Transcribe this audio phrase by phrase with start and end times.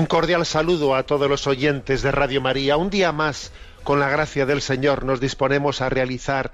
[0.00, 2.78] Un cordial saludo a todos los oyentes de Radio María.
[2.78, 3.52] Un día más,
[3.84, 6.52] con la gracia del Señor, nos disponemos a realizar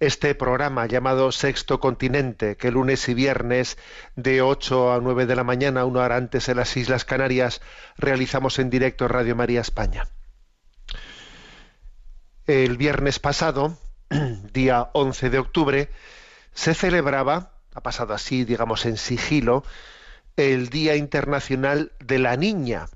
[0.00, 3.78] este programa llamado Sexto Continente, que lunes y viernes
[4.16, 7.60] de 8 a 9 de la mañana, una hora antes en las Islas Canarias,
[7.98, 10.08] realizamos en directo Radio María España.
[12.48, 13.78] El viernes pasado,
[14.52, 15.88] día 11 de octubre,
[16.52, 19.62] se celebraba, ha pasado así, digamos, en sigilo,
[20.38, 22.86] el Día Internacional de la Niña,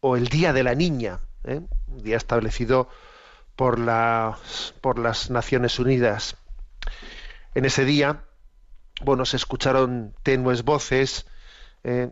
[0.00, 1.60] o el Día de la Niña, ¿eh?
[1.86, 2.88] un día establecido
[3.54, 6.36] por las, Naciones Unidas.
[7.54, 8.24] En ese día,
[9.02, 11.26] bueno, se escucharon tenues voces
[11.84, 12.10] eh,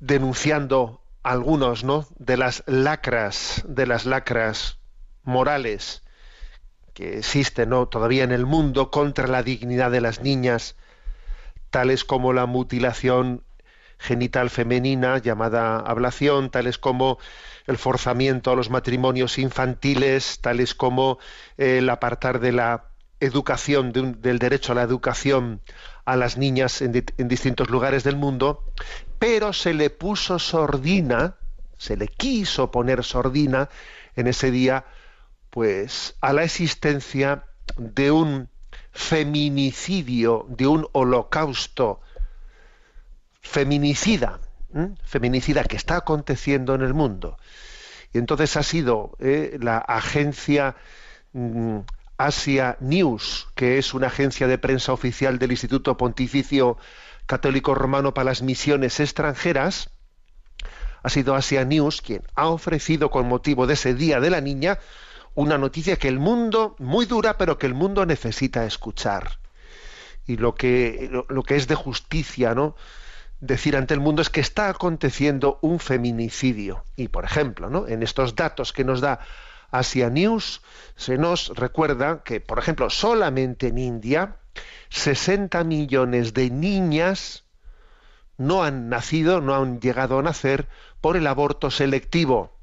[0.00, 2.06] denunciando algunos, ¿no?
[2.18, 4.78] De las lacras, de las lacras
[5.24, 6.02] morales
[6.94, 7.70] que existen.
[7.90, 10.76] Todavía en el mundo contra la dignidad de las niñas,
[11.70, 13.42] tales como la mutilación
[13.98, 17.18] genital femenina llamada ablación, tales como
[17.66, 21.18] el forzamiento a los matrimonios infantiles, tales como
[21.56, 22.84] el apartar de la
[23.20, 25.62] educación, del derecho a la educación
[26.04, 28.62] a las niñas en distintos lugares del mundo,
[29.18, 31.36] pero se le puso sordina,
[31.78, 33.68] se le quiso poner sordina
[34.14, 34.84] en ese día,
[35.50, 37.44] pues a la existencia
[37.76, 38.48] de un
[38.96, 42.00] feminicidio, de un holocausto
[43.42, 44.40] feminicida,
[45.04, 47.36] feminicida que está aconteciendo en el mundo.
[48.12, 50.76] Y entonces ha sido eh, la agencia
[51.34, 51.80] mm,
[52.16, 56.78] Asia News, que es una agencia de prensa oficial del Instituto Pontificio
[57.26, 59.90] Católico Romano para las Misiones Extranjeras,
[61.02, 64.78] ha sido Asia News quien ha ofrecido con motivo de ese Día de la Niña
[65.36, 69.38] una noticia que el mundo, muy dura, pero que el mundo necesita escuchar.
[70.26, 72.74] Y lo que, lo, que es de justicia, ¿no?
[73.40, 76.84] decir ante el mundo es que está aconteciendo un feminicidio.
[76.96, 77.86] Y, por ejemplo, ¿no?
[77.86, 79.20] en estos datos que nos da
[79.70, 80.62] Asia News,
[80.96, 84.36] se nos recuerda que, por ejemplo, solamente en India,
[84.88, 87.44] 60 millones de niñas
[88.38, 90.66] no han nacido, no han llegado a nacer
[91.02, 92.56] por el aborto selectivo,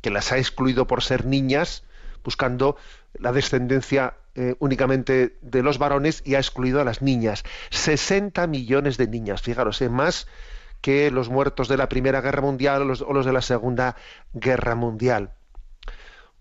[0.00, 1.84] que las ha excluido por ser niñas,
[2.24, 2.76] buscando
[3.14, 7.44] la descendencia eh, únicamente de los varones y ha excluido a las niñas.
[7.70, 10.26] 60 millones de niñas, fijaros, más
[10.80, 13.96] que los muertos de la Primera Guerra Mundial o los, o los de la Segunda
[14.32, 15.32] Guerra Mundial.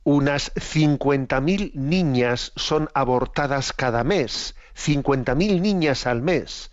[0.03, 6.71] Unas 50.000 niñas son abortadas cada mes, 50.000 niñas al mes,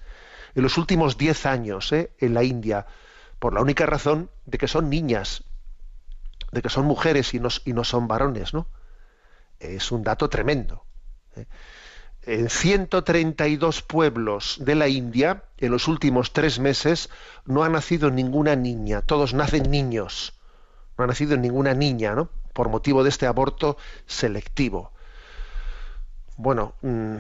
[0.55, 2.11] en los últimos 10 años ¿eh?
[2.19, 2.87] en la India,
[3.39, 5.45] por la única razón de que son niñas,
[6.53, 8.67] de que son mujeres y no, y no son varones, ¿no?
[9.61, 10.85] Es un dato tremendo.
[11.37, 11.47] ¿eh?
[12.23, 17.11] En 132 pueblos de la India, en los últimos tres meses,
[17.47, 19.03] no ha nacido ninguna niña.
[19.03, 20.35] Todos nacen niños.
[20.97, 22.29] No ha nacido ninguna niña, ¿no?
[22.53, 23.77] Por motivo de este aborto
[24.07, 24.93] selectivo.
[26.37, 27.17] Bueno, mmm,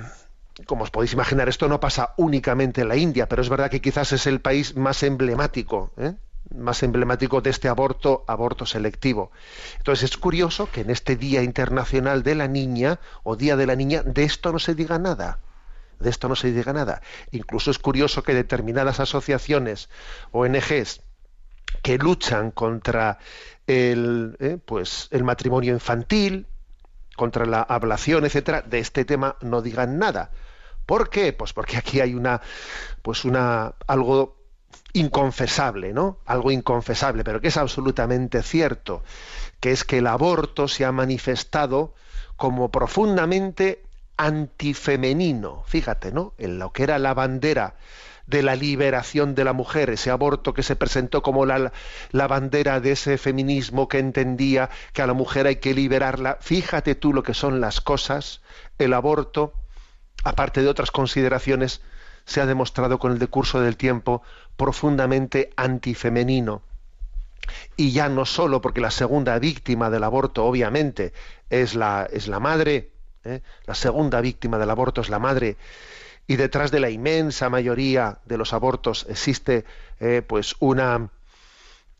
[0.66, 3.80] como os podéis imaginar, esto no pasa únicamente en la India, pero es verdad que
[3.80, 6.14] quizás es el país más emblemático, ¿eh?
[6.54, 9.30] Más emblemático de este aborto, aborto selectivo.
[9.78, 13.76] Entonces es curioso que en este Día Internacional de la Niña o Día de la
[13.76, 15.38] Niña de esto no se diga nada.
[15.98, 17.02] De esto no se diga nada.
[17.32, 19.88] Incluso es curioso que determinadas asociaciones,
[20.30, 21.02] ONGs,
[21.82, 23.18] que luchan contra
[23.66, 26.46] el, eh, pues, el matrimonio infantil
[27.16, 30.30] contra la ablación, etcétera, de este tema no digan nada.
[30.86, 31.34] ¿Por qué?
[31.34, 32.40] Pues porque aquí hay una,
[33.02, 34.37] pues una, algo
[34.92, 36.18] inconfesable, ¿no?
[36.26, 39.02] Algo inconfesable, pero que es absolutamente cierto,
[39.60, 41.94] que es que el aborto se ha manifestado
[42.36, 43.82] como profundamente
[44.16, 45.64] antifemenino.
[45.66, 46.34] Fíjate, ¿no?
[46.38, 47.76] En lo que era la bandera
[48.26, 51.72] de la liberación de la mujer, ese aborto que se presentó como la,
[52.12, 56.36] la, bandera de ese feminismo que entendía que a la mujer hay que liberarla.
[56.42, 58.42] Fíjate tú lo que son las cosas,
[58.78, 59.54] el aborto,
[60.24, 61.80] aparte de otras consideraciones,
[62.26, 64.22] se ha demostrado con el decurso del tiempo
[64.58, 66.60] profundamente antifemenino.
[67.76, 71.14] Y ya no solo porque la segunda víctima del aborto, obviamente,
[71.48, 72.90] es la, es la madre,
[73.24, 73.40] ¿eh?
[73.64, 75.56] la segunda víctima del aborto es la madre,
[76.26, 79.64] y detrás de la inmensa mayoría de los abortos existe
[80.00, 81.08] eh, pues una,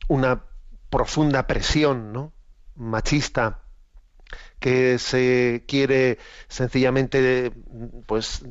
[0.09, 0.43] una
[0.91, 2.33] profunda presión ¿no?
[2.75, 3.61] machista
[4.59, 6.19] que se quiere
[6.49, 7.53] sencillamente
[8.07, 8.45] pues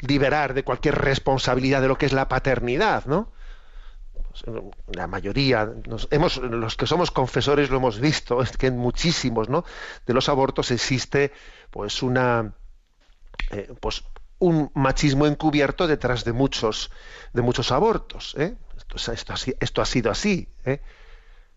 [0.00, 3.32] liberar de cualquier responsabilidad de lo que es la paternidad, ¿no?
[4.94, 9.48] La mayoría, nos, hemos, los que somos confesores lo hemos visto, es que en muchísimos,
[9.48, 9.64] ¿no?
[10.06, 11.32] De los abortos existe,
[11.70, 12.54] pues una,
[13.50, 14.04] eh, pues
[14.38, 16.90] un machismo encubierto detrás de muchos,
[17.32, 18.34] de muchos abortos.
[18.38, 18.56] ¿eh?
[18.76, 20.48] Esto, esto, esto, ha sido así.
[20.64, 20.80] ¿eh?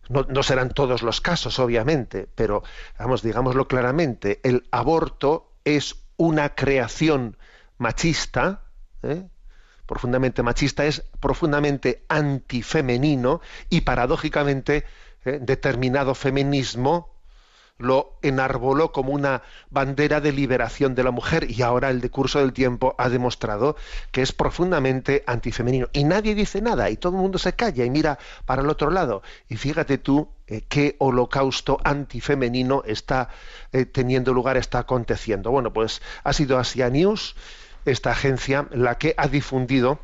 [0.08, 2.64] No, no, serán todos los casos, obviamente, pero
[3.00, 7.38] vamos, digámoslo claramente, el aborto es una creación
[7.80, 8.62] machista,
[9.02, 9.28] ¿eh?
[9.86, 14.86] Profundamente machista, es profundamente antifemenino y paradójicamente
[15.26, 15.40] ¿eh?
[15.42, 17.16] determinado feminismo
[17.78, 22.54] lo enarboló como una bandera de liberación de la mujer y ahora el decurso del
[22.54, 23.76] tiempo ha demostrado
[24.12, 25.90] que es profundamente antifemenino.
[25.92, 28.92] Y nadie dice nada y todo el mundo se calla y mira para el otro
[28.92, 29.24] lado.
[29.50, 33.30] Y fíjate tú eh, qué holocausto antifemenino está
[33.74, 35.52] eh, teniendo lugar, está aconteciendo.
[35.52, 37.36] Bueno, pues ha sido Asia News,
[37.86, 40.00] esta agencia, la que ha difundido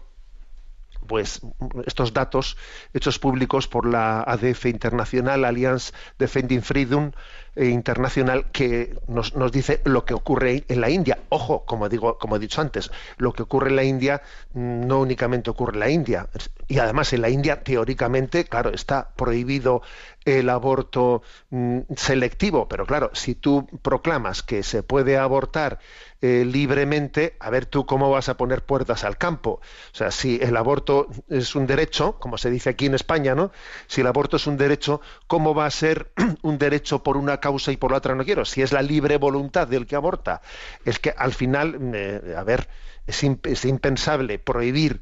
[1.07, 1.41] pues
[1.85, 2.57] estos datos
[2.93, 7.11] hechos públicos por la ADF Internacional, Alliance Defending Freedom
[7.55, 11.19] Internacional, que nos, nos, dice lo que ocurre en la India.
[11.29, 14.21] Ojo, como digo, como he dicho antes, lo que ocurre en la India
[14.53, 16.27] no únicamente ocurre en la India.
[16.67, 19.81] Y además en la India, teóricamente, claro, está prohibido
[20.25, 25.79] el aborto mm, selectivo, pero claro, si tú proclamas que se puede abortar
[26.21, 29.59] eh, libremente, a ver tú cómo vas a poner puertas al campo.
[29.91, 33.51] O sea, si el aborto es un derecho, como se dice aquí en España, ¿no?
[33.87, 36.11] Si el aborto es un derecho, ¿cómo va a ser
[36.43, 38.45] un derecho por una causa y por la otra no quiero?
[38.45, 40.41] Si es la libre voluntad del que aborta.
[40.85, 42.69] Es que al final, eh, a ver,
[43.05, 45.01] es, imp es impensable prohibir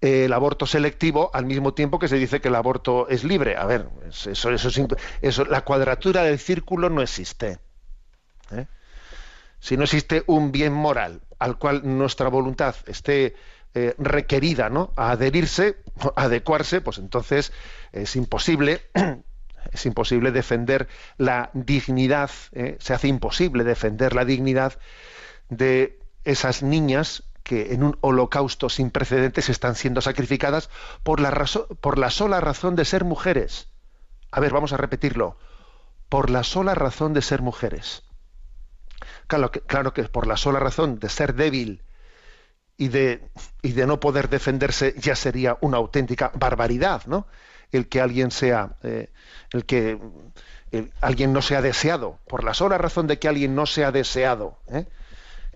[0.00, 3.56] el aborto selectivo al mismo tiempo que se dice que el aborto es libre.
[3.56, 7.58] A ver, eso, eso, la cuadratura del círculo no existe.
[8.50, 8.66] ¿eh?
[9.64, 13.34] si no existe un bien moral al cual nuestra voluntad esté
[13.72, 14.92] eh, requerida ¿no?
[14.94, 15.78] a adherirse,
[16.16, 17.50] adecuarse, pues entonces
[17.92, 18.82] es imposible,
[19.72, 20.88] es imposible defender
[21.18, 22.76] la dignidad, ¿eh?
[22.80, 24.78] se hace imposible defender la dignidad
[25.48, 30.70] de esas niñas que en un holocausto sin precedentes están siendo sacrificadas
[31.02, 31.46] por la,
[31.80, 33.68] por la sola razón de ser mujeres.
[34.30, 35.36] A ver, vamos a repetirlo.
[36.08, 38.02] Por la sola razón de ser mujeres.
[39.26, 41.82] Claro que, claro que por la sola razón de ser débil
[42.76, 43.30] y de,
[43.62, 47.26] y de no poder defenderse ya sería una auténtica barbaridad, ¿no?
[47.70, 49.10] El que alguien sea, eh,
[49.54, 49.98] el que
[50.70, 54.58] el, alguien no sea deseado, por la sola razón de que alguien no sea deseado,
[54.68, 54.86] ¿eh?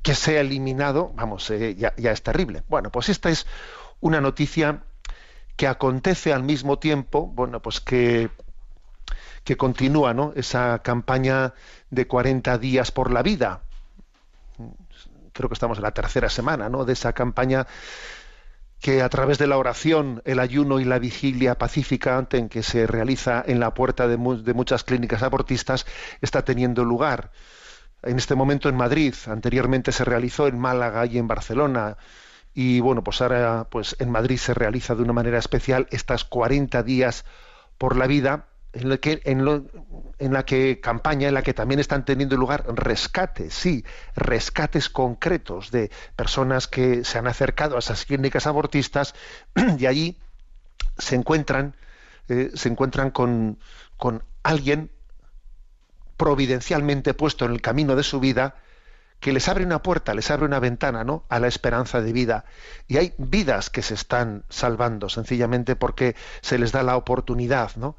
[0.02, 2.62] que sea eliminado, vamos, eh, ya, ya es terrible.
[2.68, 3.46] Bueno, pues esta es
[4.00, 4.82] una noticia
[5.56, 8.30] que acontece al mismo tiempo, bueno, pues que
[9.48, 10.34] que continúa ¿no?
[10.36, 11.54] esa campaña
[11.88, 13.62] de 40 días por la vida.
[15.32, 16.84] Creo que estamos en la tercera semana ¿no?
[16.84, 17.66] de esa campaña
[18.80, 22.86] que a través de la oración, el ayuno y la vigilia pacífica en que se
[22.86, 25.86] realiza en la puerta de, de muchas clínicas abortistas
[26.20, 27.32] está teniendo lugar.
[28.02, 31.96] En este momento en Madrid, anteriormente se realizó en Málaga y en Barcelona
[32.54, 36.82] y bueno, pues ahora pues en Madrid se realiza de una manera especial estas 40
[36.82, 37.24] días
[37.78, 38.46] por la vida
[38.78, 43.54] en la que en, la que campaña en la que también están teniendo lugar rescates,
[43.54, 49.14] sí, rescates concretos de personas que se han acercado a esas clínicas abortistas
[49.78, 50.18] y allí
[50.96, 51.76] se encuentran
[52.28, 53.58] eh, se encuentran con,
[53.96, 54.90] con alguien
[56.16, 58.56] providencialmente puesto en el camino de su vida
[59.20, 61.24] que les abre una puerta, les abre una ventana, ¿no?
[61.28, 62.44] a la esperanza de vida.
[62.86, 67.96] Y hay vidas que se están salvando sencillamente porque se les da la oportunidad, ¿no?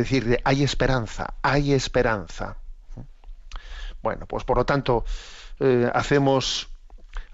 [0.00, 2.58] Decir, hay esperanza, hay esperanza.
[4.02, 5.04] Bueno, pues por lo tanto,
[5.60, 6.68] eh, hacemos,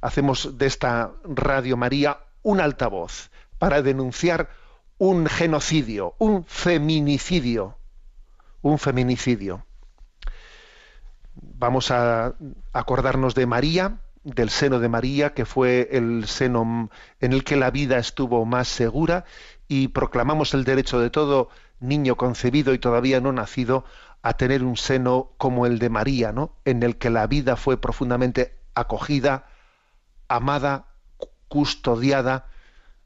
[0.01, 4.51] hacemos de esta Radio María un altavoz para denunciar
[4.99, 7.77] un genocidio, un feminicidio,
[8.63, 9.65] un feminicidio.
[11.35, 12.35] Vamos a
[12.73, 16.91] acordarnos de María, del seno de María, que fue el seno
[17.21, 19.25] en el que la vida estuvo más segura,
[19.67, 21.49] y proclamamos el derecho de todo
[21.81, 23.85] niño concebido y todavía no nacido
[24.23, 26.53] a tener un seno como el de María, ¿no?
[26.65, 29.47] En el que la vida fue profundamente acogida,
[30.29, 30.87] amada,
[31.49, 32.47] custodiada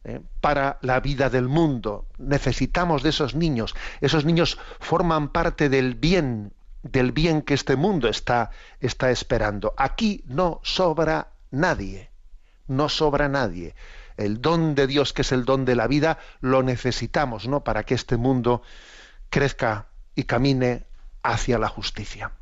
[0.05, 2.07] eh, para la vida del mundo.
[2.19, 3.75] Necesitamos de esos niños.
[4.01, 6.53] Esos niños forman parte del bien
[6.85, 9.75] del bien que este mundo está, está esperando.
[9.77, 12.11] Aquí no sobra nadie,
[12.69, 13.75] no sobra nadie.
[14.17, 17.65] El don de Dios, que es el don de la vida, lo necesitamos, ¿no?
[17.65, 18.63] Para que este mundo
[19.31, 20.85] crezca y camine
[21.23, 22.33] hacia la justicia.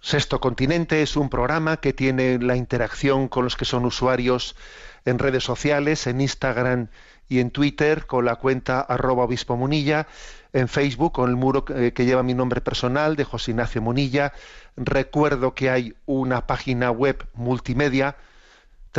[0.00, 4.54] Sexto Continente es un programa que tiene la interacción con los que son usuarios
[5.04, 6.88] en redes sociales, en Instagram
[7.28, 10.06] y en Twitter, con la cuenta arroba obispo munilla
[10.56, 14.32] en Facebook con el muro que, lleva mi nombre personal de José Ignacio Monilla.
[14.76, 18.16] Recuerdo que hay una página web multimedia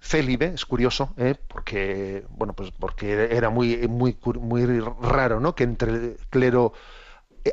[0.00, 1.34] célibe, es curioso, ¿eh?
[1.48, 5.54] porque bueno, pues porque era muy muy muy raro, ¿no?
[5.54, 6.72] Que entre el clero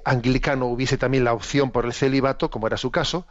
[0.06, 3.25] anglicano hubiese también la opción por el celibato, como era su caso,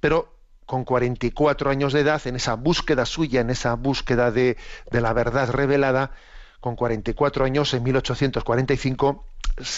[0.00, 0.34] pero
[0.66, 4.56] con 44 años de edad, en esa búsqueda suya, en esa búsqueda de,
[4.90, 6.12] de la verdad revelada,
[6.62, 9.26] con 44 años, en 1845,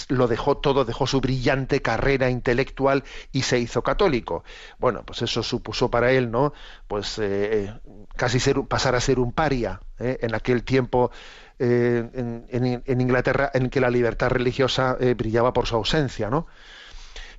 [0.09, 4.45] lo dejó todo, dejó su brillante carrera intelectual y se hizo católico.
[4.79, 6.53] Bueno, pues eso supuso para él, ¿no?
[6.87, 7.73] Pues eh,
[8.17, 10.19] casi ser, pasar a ser un paria ¿eh?
[10.21, 11.11] en aquel tiempo
[11.59, 12.07] eh,
[12.51, 16.47] en, Inglaterra en que la libertad religiosa brillaba por su ausencia, ¿no?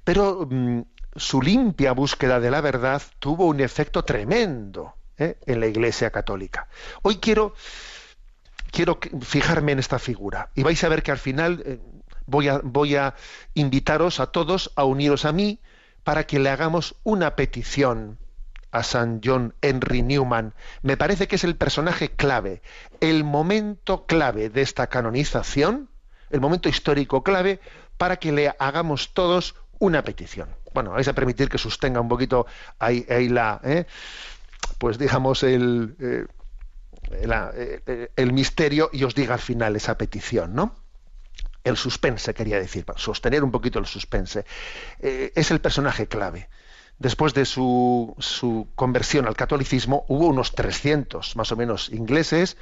[0.04, 0.82] Pero mm,
[1.16, 6.68] su limpia búsqueda de la verdad tuvo un efecto tremendo en la Iglesia católica.
[7.04, 7.54] Hoy quiero
[8.75, 11.79] quiero fijarme en esta figura y vais a ver que al final
[12.25, 13.15] voy a, voy a
[13.53, 15.60] invitaros a todos a uniros a mí
[16.03, 18.20] para que le hagamos una petición
[18.72, 20.53] a San John Henry Newman.
[20.82, 22.62] Me parece que es el personaje clave,
[23.00, 25.89] el momento clave de esta canonización,
[26.29, 27.62] el momento histórico clave
[27.98, 30.50] para que le hagamos todos una petición.
[30.74, 32.46] Bueno, vais a permitir que sostenga un poquito
[32.77, 33.86] ahí, la, ¿eh?
[34.77, 36.25] pues digamos el, eh,
[37.12, 40.76] eh, el misterio y os diga al final esa petición, ¿no?
[41.66, 44.46] el suspense, quería decir, sostener un poquito el suspense.
[45.00, 46.48] Eh, es el personaje clave.
[47.00, 52.56] Después de su, su, conversión al catolicismo, hubo unos 300 más o menos ingleses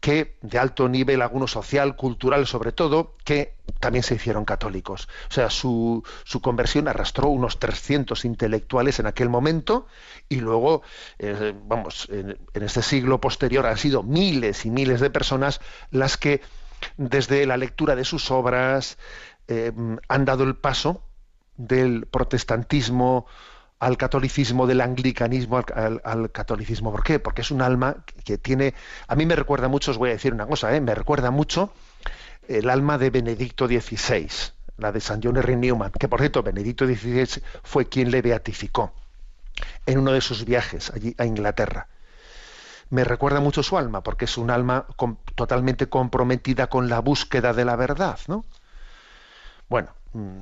[0.00, 5.08] que de alto nivel, alguno social, cultural sobre todo, que también se hicieron católicos.
[5.28, 9.86] O sea, su, su conversión arrastró unos 300 intelectuales en aquel momento
[10.28, 10.82] y luego,
[11.18, 16.42] eh, vamos, en, este siglo posterior han sido miles y miles de personas las que
[16.96, 18.98] desde la lectura de sus obras,
[19.48, 19.72] eh,
[20.08, 21.02] han dado el paso
[21.56, 23.26] del protestantismo
[23.80, 26.90] al catolicismo del anglicanismo al, catolicismo.
[26.90, 27.18] ¿Por qué?
[27.18, 28.74] Porque es un alma que tiene,
[29.06, 30.80] a mí me recuerda mucho, os voy a decir una cosa, ¿eh?
[30.80, 31.72] me recuerda mucho
[32.48, 34.28] el alma de Benedicto XVI,
[34.78, 38.92] la de San John Henry Newman, que por cierto Benedicto XVI fue quien le beatificó
[39.86, 41.88] en uno de sus viajes allí a Inglaterra.
[42.90, 47.52] Me recuerda mucho su alma, porque es un alma com- totalmente comprometida con la búsqueda
[47.52, 48.44] de la verdad, ¿no?
[49.68, 50.38] Bueno, mm,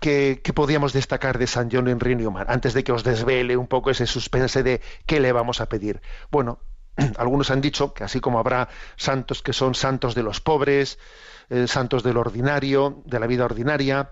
[0.00, 2.46] ¿qué, podíamos destacar de San John Henry Newman?
[2.48, 6.00] Antes de que os desvele un poco ese suspense de qué le vamos a pedir.
[6.30, 6.60] Bueno,
[7.16, 10.98] algunos han dicho que así como habrá santos que son santos de los pobres,
[11.50, 14.10] eh, santos del ordinario, de la vida ordinaria,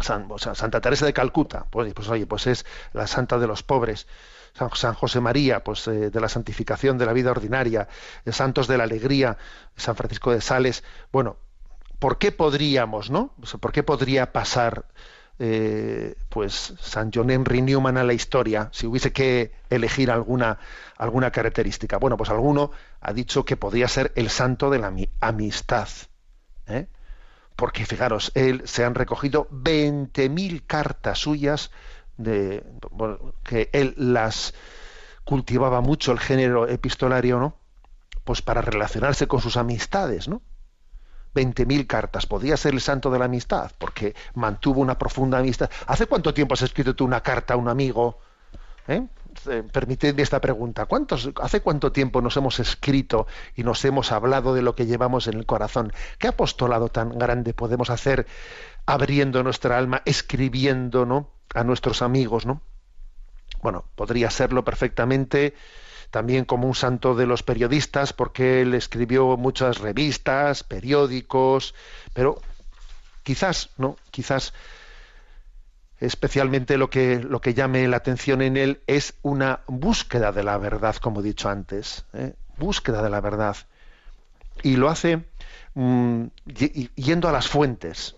[0.00, 4.06] Santa Teresa de Calcuta, pues, pues oye, pues es la santa de los pobres.
[4.54, 7.88] San, José María, pues eh, de la santificación de la vida ordinaria,
[8.24, 9.36] de santos de la alegría,
[9.76, 10.84] San Francisco de Sales.
[11.10, 11.38] Bueno,
[11.98, 13.34] ¿por qué podríamos, no?
[13.60, 14.86] ¿Por qué podría pasar,
[15.38, 20.58] eh, pues San John Henry Newman a la historia si hubiese que elegir alguna
[20.96, 21.98] alguna característica?
[21.98, 22.70] Bueno, pues alguno
[23.00, 25.88] ha dicho que podría ser el santo de la ami- amistad.
[26.66, 26.86] ¿eh?
[27.56, 31.70] porque fijaros, él se han recogido 20.000 cartas suyas
[32.16, 34.54] de bueno, que él las
[35.24, 37.56] cultivaba mucho el género epistolario, ¿no?
[38.24, 40.42] Pues para relacionarse con sus amistades, ¿no?
[41.34, 42.26] 20.000 cartas.
[42.26, 45.70] Podía ser el santo de la amistad, porque mantuvo una profunda amistad.
[45.86, 48.18] ¿Hace cuánto tiempo has escrito tú una carta a un amigo?
[48.88, 49.06] ¿Eh?
[49.48, 50.86] Eh, Permitidme esta pregunta.
[50.86, 53.26] ¿Cuántos, ¿Hace cuánto tiempo nos hemos escrito
[53.56, 55.92] y nos hemos hablado de lo que llevamos en el corazón?
[56.18, 58.26] ¿Qué apostolado tan grande podemos hacer
[58.86, 61.30] abriendo nuestra alma, escribiendo ¿no?
[61.54, 62.46] a nuestros amigos?
[62.46, 62.60] ¿no?
[63.62, 65.54] Bueno, podría serlo perfectamente
[66.14, 71.74] también como un santo de los periodistas, porque él escribió muchas revistas, periódicos,
[72.12, 72.40] pero
[73.24, 73.96] quizás, ¿no?
[74.12, 74.52] Quizás
[75.98, 80.56] especialmente lo que, lo que llame la atención en él es una búsqueda de la
[80.56, 82.34] verdad, como he dicho antes, ¿eh?
[82.58, 83.56] búsqueda de la verdad.
[84.62, 85.24] Y lo hace
[85.74, 86.26] mm,
[86.94, 88.14] yendo a las fuentes,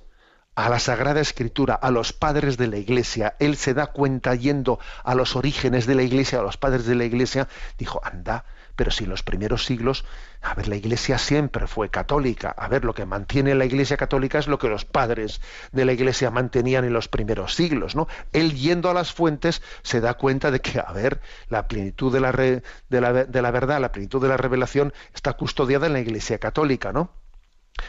[0.57, 3.37] a la Sagrada Escritura, a los padres de la Iglesia.
[3.38, 6.95] Él se da cuenta yendo a los orígenes de la Iglesia, a los padres de
[6.95, 7.47] la Iglesia,
[7.79, 10.05] dijo, anda, pero si en los primeros siglos,
[10.42, 12.55] a ver, la Iglesia siempre fue católica.
[12.57, 15.40] A ver, lo que mantiene la Iglesia católica es lo que los padres
[15.73, 18.07] de la Iglesia mantenían en los primeros siglos, ¿no?
[18.33, 22.21] Él yendo a las fuentes se da cuenta de que, a ver, la plenitud de
[22.21, 25.95] la, re- de la, de la verdad, la plenitud de la revelación está custodiada en
[25.95, 27.11] la Iglesia católica, ¿no?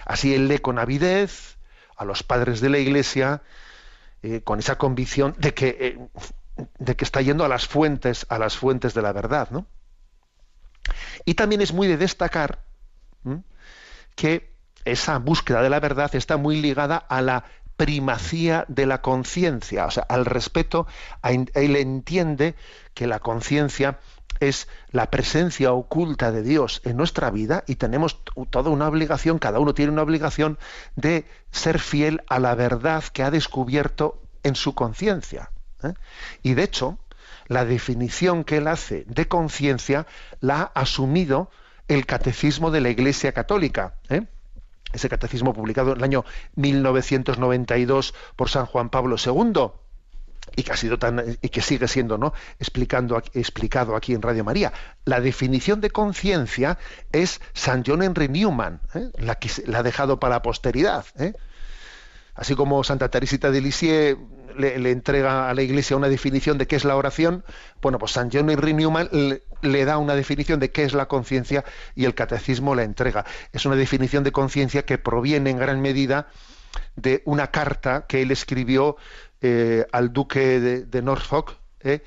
[0.05, 1.56] Así él lee con avidez
[1.97, 3.41] a los padres de la Iglesia
[4.23, 5.99] eh, con esa convicción de que, eh,
[6.79, 9.67] de que está yendo a las fuentes, a las fuentes de la verdad, ¿no?
[11.25, 12.59] Y también es muy de destacar
[14.15, 14.53] que
[14.85, 17.43] esa búsqueda de la verdad está muy ligada a la
[17.75, 20.87] primacía de la conciencia, o sea, al respeto,
[21.21, 22.55] a- él entiende
[22.93, 23.99] que la conciencia
[24.39, 28.19] es la presencia oculta de Dios en nuestra vida y tenemos
[28.49, 30.57] toda una obligación, cada uno tiene una obligación
[30.95, 35.51] de ser fiel a la verdad que ha descubierto en su conciencia.
[35.83, 35.93] ¿eh?
[36.43, 36.99] Y de hecho,
[37.47, 40.05] la definición que él hace de conciencia
[40.39, 41.49] la ha asumido
[41.87, 43.95] el catecismo de la Iglesia Católica.
[44.09, 44.23] ¿eh?
[44.93, 49.71] Ese catecismo publicado en el año 1992 por San Juan Pablo II
[50.57, 54.43] y que ha sido tan y que sigue siendo no explicando explicado aquí en Radio
[54.43, 54.73] María
[55.05, 56.77] la definición de conciencia
[57.13, 59.11] es San John Henry Newman ¿eh?
[59.19, 61.33] la que la ha dejado para la posteridad ¿eh?
[62.35, 64.17] así como Santa Teresita de Lisieux
[64.57, 67.43] le, entrega a la Iglesia una definición de qué es la oración,
[67.79, 69.07] bueno, pues San John Henry Newman
[69.61, 71.63] le da una definición de qué es la conciencia
[71.95, 73.23] y el catecismo la entrega.
[73.53, 76.27] Es una definición de conciencia que proviene en gran medida
[76.95, 78.97] de una carta que él escribió
[79.41, 82.03] eh, al duque de, Norfolk ¿eh?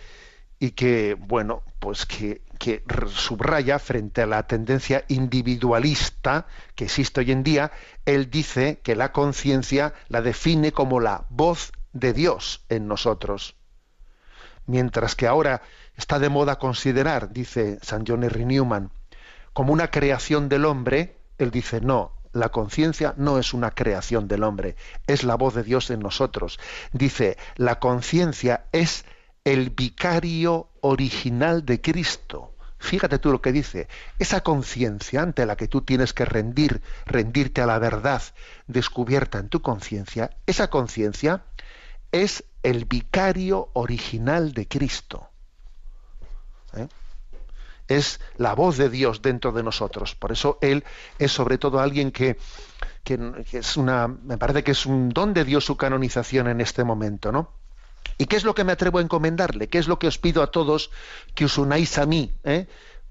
[0.58, 7.32] y que, bueno, pues que, r- subraya frente a la tendencia individualista que existe hoy
[7.32, 7.72] en día,
[8.04, 13.56] él dice que la conciencia la define como la voz de Dios en nosotros.
[14.66, 15.62] Mientras que ahora
[15.96, 18.90] está de moda considerar, dice San John Henry Newman,
[19.52, 24.44] como una creación del hombre, él dice, no, la conciencia no es una creación del
[24.44, 26.58] hombre, es la voz de Dios en nosotros.
[26.92, 29.04] Dice, la conciencia es
[29.44, 32.54] el vicario original de Cristo.
[32.78, 33.88] Fíjate tú lo que dice,
[34.18, 38.22] esa conciencia ante la que tú tienes que rendir, rendirte a la verdad
[38.66, 41.44] descubierta en tu conciencia, esa conciencia
[42.10, 45.29] es el vicario original de Cristo.
[47.90, 50.14] Es la voz de Dios dentro de nosotros.
[50.14, 50.84] Por eso Él
[51.18, 52.38] es sobre todo alguien que,
[53.04, 53.18] que-
[53.52, 57.32] es una, me parece que es un don de Dios su canonización en este momento,
[57.32, 57.50] ¿no?
[58.16, 59.68] ¿Y qué es lo que me atrevo a encomendarle?
[59.68, 60.90] ¿Qué es lo que os pido a todos
[61.34, 62.66] que os unáis a mí eh?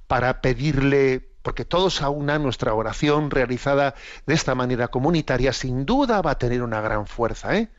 [0.07, 3.95] para pedirle, porque todos aunan nuestra oración realizada
[4.27, 7.55] de esta manera comunitaria, sin duda va a tener una gran fuerza.
[7.57, 7.69] ¿eh?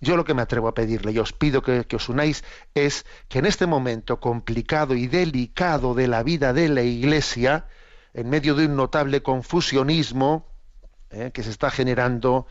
[0.00, 2.42] Yo lo que me atrevo a pedirle y os pido que, os unáis
[2.74, 7.66] es que en este momento complicado y delicado de la vida de la Iglesia,
[8.14, 10.46] en medio de un notable confusionismo
[11.10, 11.30] ¿eh?
[11.34, 12.46] que se está generando,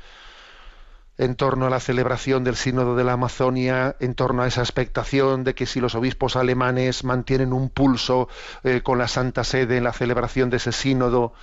[1.20, 5.44] en torno a la celebración del Sínodo de la Amazonia, en torno a esa expectación
[5.44, 8.30] de que si los obispos alemanes mantienen un pulso
[8.64, 11.34] eh, con la Santa Sede en la celebración de ese sínodo,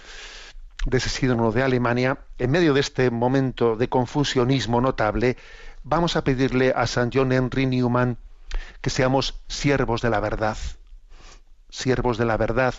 [0.86, 5.36] de ese sínodo de Alemania, en medio de este momento de confusionismo notable,
[5.86, 8.18] vamos a pedirle a San John Henry Newman
[8.80, 10.58] que seamos siervos de la verdad,
[11.70, 12.74] siervos de la verdad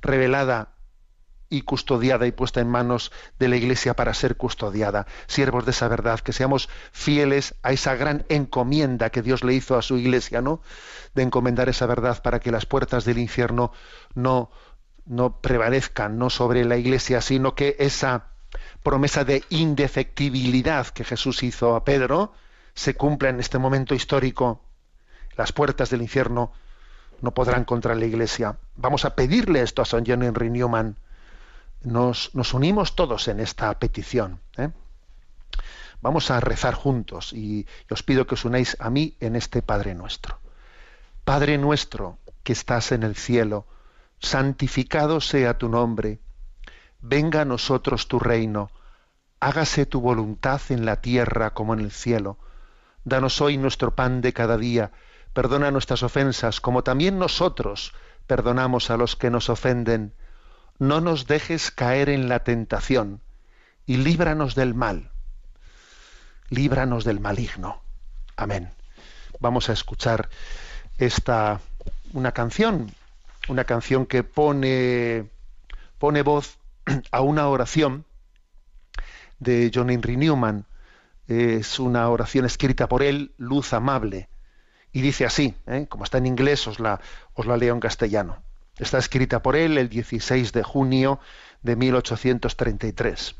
[0.00, 0.68] revelada
[1.50, 5.88] y custodiada y puesta en manos de la Iglesia para ser custodiada, siervos de esa
[5.88, 10.40] verdad, que seamos fieles a esa gran encomienda que Dios le hizo a su Iglesia,
[10.40, 10.60] ¿no?
[11.14, 13.72] De encomendar esa verdad para que las puertas del infierno
[14.14, 14.50] no
[15.06, 18.26] no prevalezcan no sobre la Iglesia, sino que esa
[18.88, 22.32] promesa de indefectibilidad que Jesús hizo a Pedro
[22.72, 24.62] se cumpla en este momento histórico.
[25.36, 26.52] Las puertas del infierno
[27.20, 28.56] no podrán contra la Iglesia.
[28.76, 30.96] Vamos a pedirle esto a San John Henry Newman
[31.82, 34.40] nos, nos unimos todos en esta petición.
[34.56, 34.70] ¿eh?
[36.00, 39.94] Vamos a rezar juntos y, os pido que os unáis a mí en este Padre
[39.94, 40.38] nuestro.
[41.26, 43.66] Padre nuestro que estás en el cielo,
[44.18, 46.20] santificado sea tu nombre.
[47.00, 48.70] Venga a nosotros tu reino.
[49.40, 52.38] Hágase tu voluntad en la tierra como en el cielo.
[53.04, 54.92] Danos hoy nuestro pan de cada día.
[55.32, 57.92] Perdona nuestras ofensas, como también nosotros
[58.26, 60.12] perdonamos a los que nos ofenden
[60.78, 63.20] no nos dejes caer en la tentación
[63.84, 65.10] y líbranos del mal.
[66.50, 67.82] Líbranos del maligno.
[68.36, 68.70] Amén.
[69.40, 70.28] Vamos a escuchar
[70.98, 71.60] esta
[72.12, 72.92] una canción,
[73.48, 75.28] una canción que pone
[75.98, 76.58] pone voz
[77.10, 78.04] a una oración
[79.38, 80.66] de John Henry Newman.
[81.26, 84.28] Es una oración escrita por él, Luz Amable,
[84.92, 85.86] y dice así, ¿eh?
[85.88, 87.00] como está en inglés, os la,
[87.34, 88.42] os la leo en castellano.
[88.78, 91.20] Está escrita por él el 16 de junio
[91.62, 93.34] de 1833.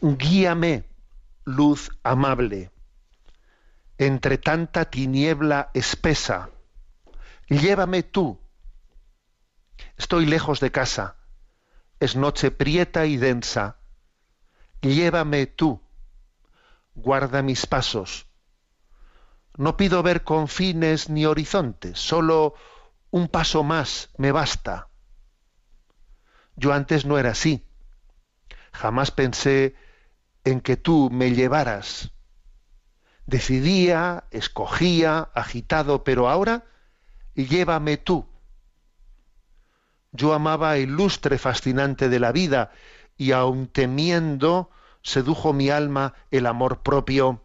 [0.00, 0.84] Guíame,
[1.44, 2.70] luz amable,
[3.98, 6.50] entre tanta tiniebla espesa.
[7.48, 8.38] Llévame tú.
[9.96, 11.16] Estoy lejos de casa.
[12.00, 13.78] Es noche prieta y densa.
[14.80, 15.80] Llévame tú.
[16.94, 18.26] Guarda mis pasos.
[19.56, 22.54] No pido ver confines ni horizontes, solo
[23.10, 24.88] un paso más me basta.
[26.56, 27.66] Yo antes no era así.
[28.72, 29.74] Jamás pensé
[30.44, 32.12] en que tú me llevaras.
[33.26, 36.64] Decidía, escogía, agitado, pero ahora
[37.34, 38.28] llévame tú.
[40.12, 42.72] Yo amaba el lustre fascinante de la vida
[43.16, 44.70] y aun temiendo
[45.02, 47.42] sedujo mi alma el amor propio.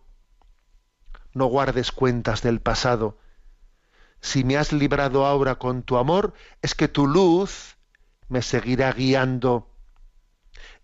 [1.34, 3.18] No guardes cuentas del pasado
[4.22, 7.76] si me has librado ahora con tu amor, es que tu luz
[8.30, 9.68] me seguirá guiando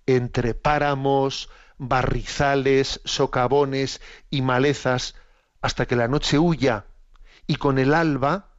[0.07, 5.15] entre páramos, barrizales, socavones y malezas,
[5.61, 6.85] hasta que la noche huya
[7.45, 8.55] y con el alba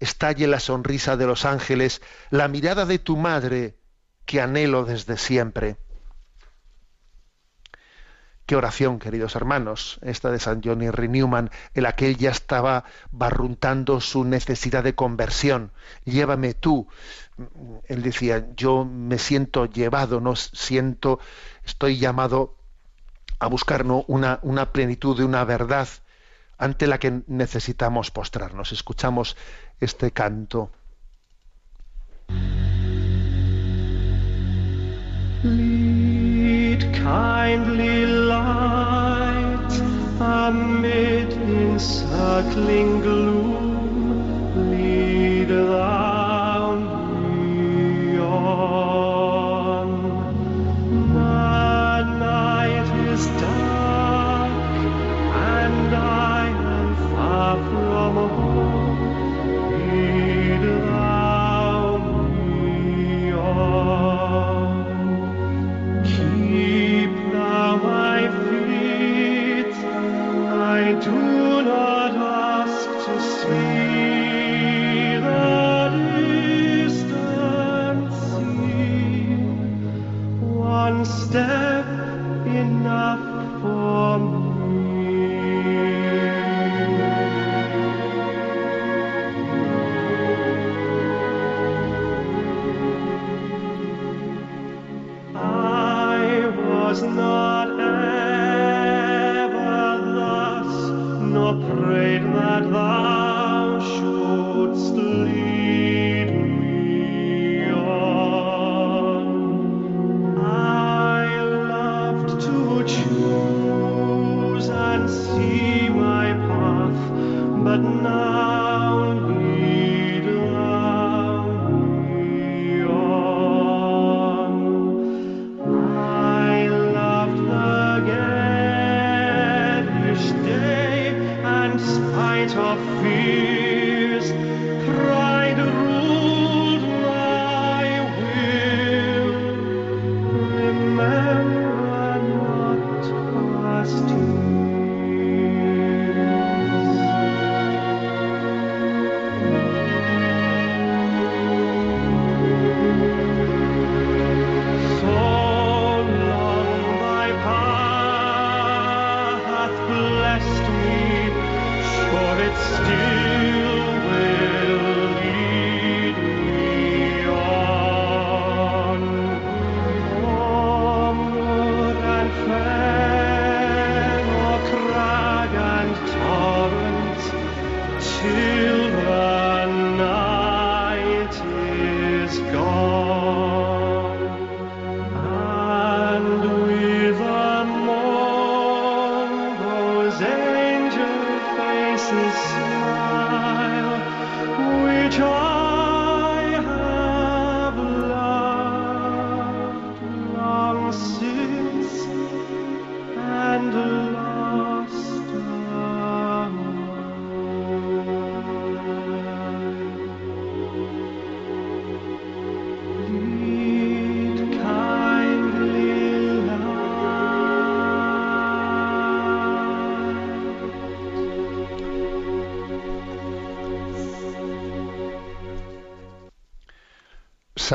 [0.00, 3.78] estalle la sonrisa de los ángeles, la mirada de tu madre
[4.30, 5.76] que anhelo desde siempre.
[8.46, 12.30] Qué oración, queridos hermanos, esta de San John Henry Newman, en la que él ya
[12.30, 15.72] estaba barruntando su necesidad de conversión.
[16.04, 16.86] Llévame tú.
[17.88, 21.18] Él decía, yo me siento llevado, no siento,
[21.64, 22.54] estoy llamado
[23.40, 25.88] a buscar una, una plenitud de una verdad
[26.56, 28.70] ante la que necesitamos postrarnos.
[28.70, 29.36] Escuchamos
[29.80, 30.70] este canto.
[35.42, 39.72] Lead kindly light
[40.20, 44.70] amid encircling gloom.
[44.70, 45.99] Lead thou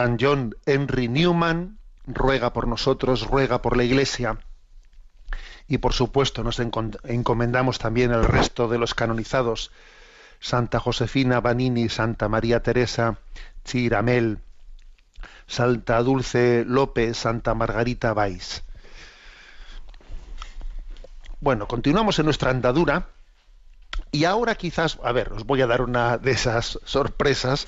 [0.05, 4.37] San John Henry Newman ruega por nosotros, ruega por la Iglesia.
[5.67, 9.71] Y por supuesto nos encomendamos también el resto de los canonizados,
[10.39, 13.17] Santa Josefina Banini, Santa María Teresa
[13.63, 14.37] Chiramel,
[15.47, 18.63] Santa Dulce López, Santa Margarita Valls.
[21.39, 23.07] Bueno, continuamos en nuestra andadura
[24.11, 27.67] y ahora quizás, a ver, os voy a dar una de esas sorpresas.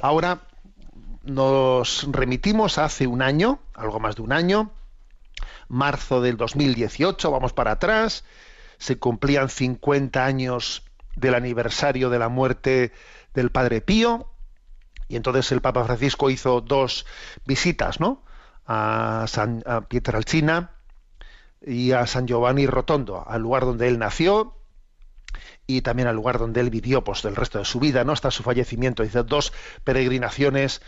[0.00, 0.49] Ahora
[1.34, 4.72] nos remitimos hace un año, algo más de un año,
[5.68, 8.24] marzo del 2018, vamos para atrás,
[8.78, 10.82] se cumplían 50 años
[11.16, 12.92] del aniversario de la muerte
[13.34, 14.26] del Padre Pío,
[15.08, 17.06] y entonces el Papa Francisco hizo dos
[17.44, 18.22] visitas, ¿no?
[18.66, 20.70] A, San, a Pietralcina
[21.60, 24.56] y a San Giovanni Rotondo, al lugar donde él nació
[25.66, 28.12] y también al lugar donde él vivió pues el resto de su vida, ¿no?
[28.12, 29.04] Hasta su fallecimiento.
[29.04, 29.52] Hizo dos
[29.84, 30.80] peregrinaciones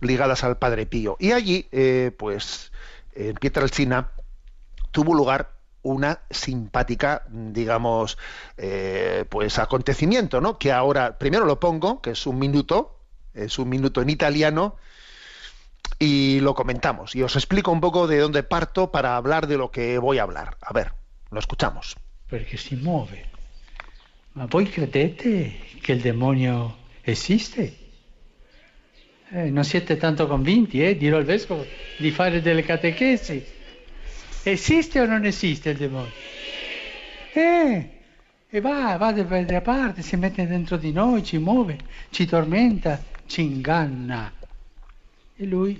[0.00, 1.16] ligadas al Padre Pío.
[1.18, 2.72] Y allí, eh, pues,
[3.14, 4.10] en Pietralcina
[4.90, 8.18] tuvo lugar una simpática, digamos,
[8.56, 10.58] eh, pues acontecimiento, ¿no?
[10.58, 12.98] Que ahora, primero lo pongo, que es un minuto,
[13.34, 14.76] es un minuto en italiano,
[15.98, 17.14] y lo comentamos.
[17.14, 20.22] Y os explico un poco de dónde parto para hablar de lo que voy a
[20.22, 20.56] hablar.
[20.60, 20.92] A ver,
[21.30, 21.96] lo escuchamos.
[22.56, 23.24] si muove.
[24.34, 27.87] Ma voi credete che il demonio esiste?
[29.30, 30.96] Eh, non siete tanto convinti, eh?
[30.96, 31.66] Dirò al vescovo
[31.98, 33.44] di fare delle catechesi.
[34.42, 36.12] Esiste o non esiste il demonio?
[37.34, 37.90] Eh,
[38.48, 41.76] e va, va da da parte, si mette dentro di noi, ci muove,
[42.08, 44.32] ci tormenta, ci inganna.
[45.36, 45.78] E lui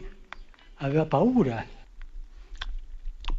[0.77, 1.65] aveva paura.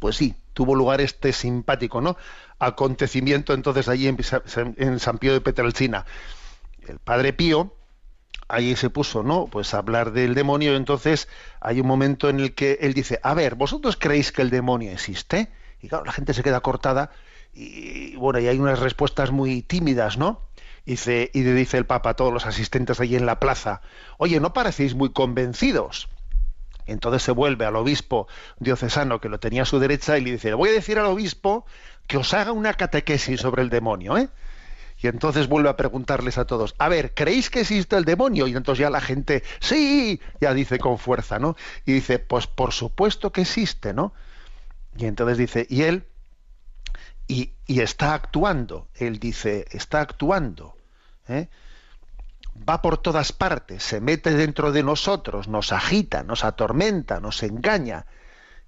[0.00, 2.16] Pues sí, tuvo lugar este simpático, ¿no?
[2.58, 4.16] Acontecimiento entonces allí en,
[4.76, 6.04] en San Pío de Petrelcina.
[6.88, 7.76] El padre Pío
[8.50, 9.46] allí se puso, ¿no?
[9.46, 10.76] Pues a hablar del demonio.
[10.76, 11.28] Entonces
[11.60, 14.90] hay un momento en el que él dice, a ver, ¿vosotros creéis que el demonio
[14.90, 15.48] existe?
[15.80, 17.10] Y claro, la gente se queda cortada
[17.52, 20.42] y bueno, y hay unas respuestas muy tímidas, ¿no?
[20.86, 23.82] Dice, y le dice el Papa a todos los asistentes allí en la plaza,
[24.18, 26.08] oye, ¿no parecéis muy convencidos?
[26.86, 28.26] Entonces se vuelve al obispo
[28.58, 31.64] diocesano que lo tenía a su derecha y le dice, voy a decir al obispo
[32.06, 34.28] que os haga una catequesis sobre el demonio, ¿eh?
[35.02, 38.46] Y entonces vuelve a preguntarles a todos, a ver, ¿creéis que existe el demonio?
[38.46, 41.56] Y entonces ya la gente, sí, ya dice con fuerza, ¿no?
[41.86, 44.12] Y dice, pues por supuesto que existe, ¿no?
[44.96, 46.04] Y entonces dice, y él,
[47.26, 50.76] y, y está actuando, él dice, está actuando,
[51.28, 51.48] ¿eh?
[52.68, 58.06] va por todas partes, se mete dentro de nosotros, nos agita, nos atormenta, nos engaña.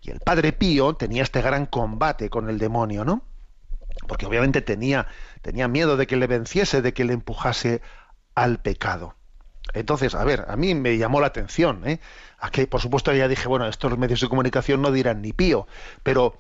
[0.01, 3.23] Y el padre Pío tenía este gran combate con el demonio, ¿no?
[4.07, 5.07] Porque obviamente tenía,
[5.43, 7.83] tenía miedo de que le venciese, de que le empujase
[8.35, 9.17] al pecado.
[9.75, 12.01] Entonces, a ver, a mí me llamó la atención, ¿eh?
[12.39, 15.67] Aquí, por supuesto, ya dije, bueno, estos medios de comunicación no dirán ni pío,
[16.03, 16.39] pero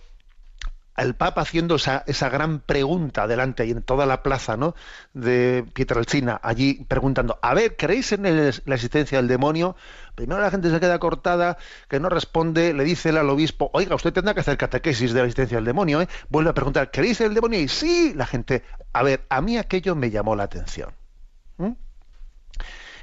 [0.97, 4.75] el Papa haciendo esa, esa gran pregunta delante y en toda la plaza ¿no?
[5.15, 9.75] de Pietrelcina, allí preguntando, a ver, ¿creéis en la existencia del demonio?
[10.15, 11.57] Primero la gente se queda cortada,
[11.89, 15.27] que no responde, le dice al obispo, oiga, usted tendrá que hacer catequesis de la
[15.27, 16.09] existencia del demonio, ¿eh?
[16.29, 17.59] Vuelve a preguntar, ¿creéis en el demonio?
[17.61, 20.93] Y sí, la gente, a ver, a mí aquello me llamó la atención.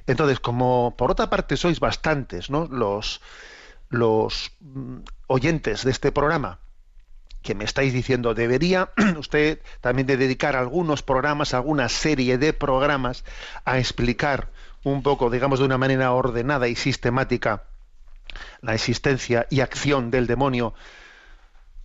[0.10, 2.66] Entonces, como por otra parte sois bastantes, ¿no?
[2.66, 3.22] Los,
[3.90, 4.98] los mm,
[5.28, 6.60] oyentes de este programa,
[7.42, 13.24] que me estáis diciendo, debería usted también de dedicar algunos programas, alguna serie de programas
[13.66, 14.50] a explicar
[14.84, 17.64] un poco, digamos, de una manera ordenada y sistemática
[18.62, 20.74] la existencia y acción del demonio,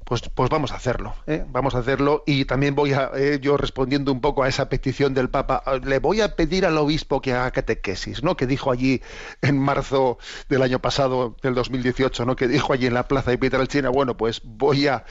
[0.05, 1.45] pues, pues vamos a hacerlo, ¿eh?
[1.49, 5.15] vamos a hacerlo y también voy a, eh, yo respondiendo un poco a esa petición
[5.15, 8.37] del Papa, le voy a pedir al obispo que haga catequesis, ¿no?
[8.37, 9.03] Que dijo allí
[9.41, 12.37] en marzo del año pasado, del 2018, ¿no?
[12.37, 15.05] Que dijo allí en la plaza de Pietrelcina, bueno, pues voy a,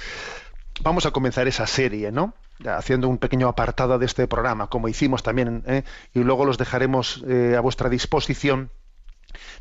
[0.82, 2.36] vamos a comenzar esa serie, ¿no?
[2.66, 5.84] Haciendo un pequeño apartado de este programa, como hicimos también, ¿eh?
[6.14, 8.70] y luego los dejaremos eh, a vuestra disposición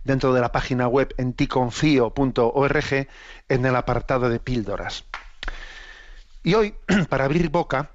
[0.05, 3.09] dentro de la página web en ticonfio.org
[3.49, 5.05] en el apartado de píldoras.
[6.43, 6.75] Y hoy,
[7.09, 7.91] para abrir boca,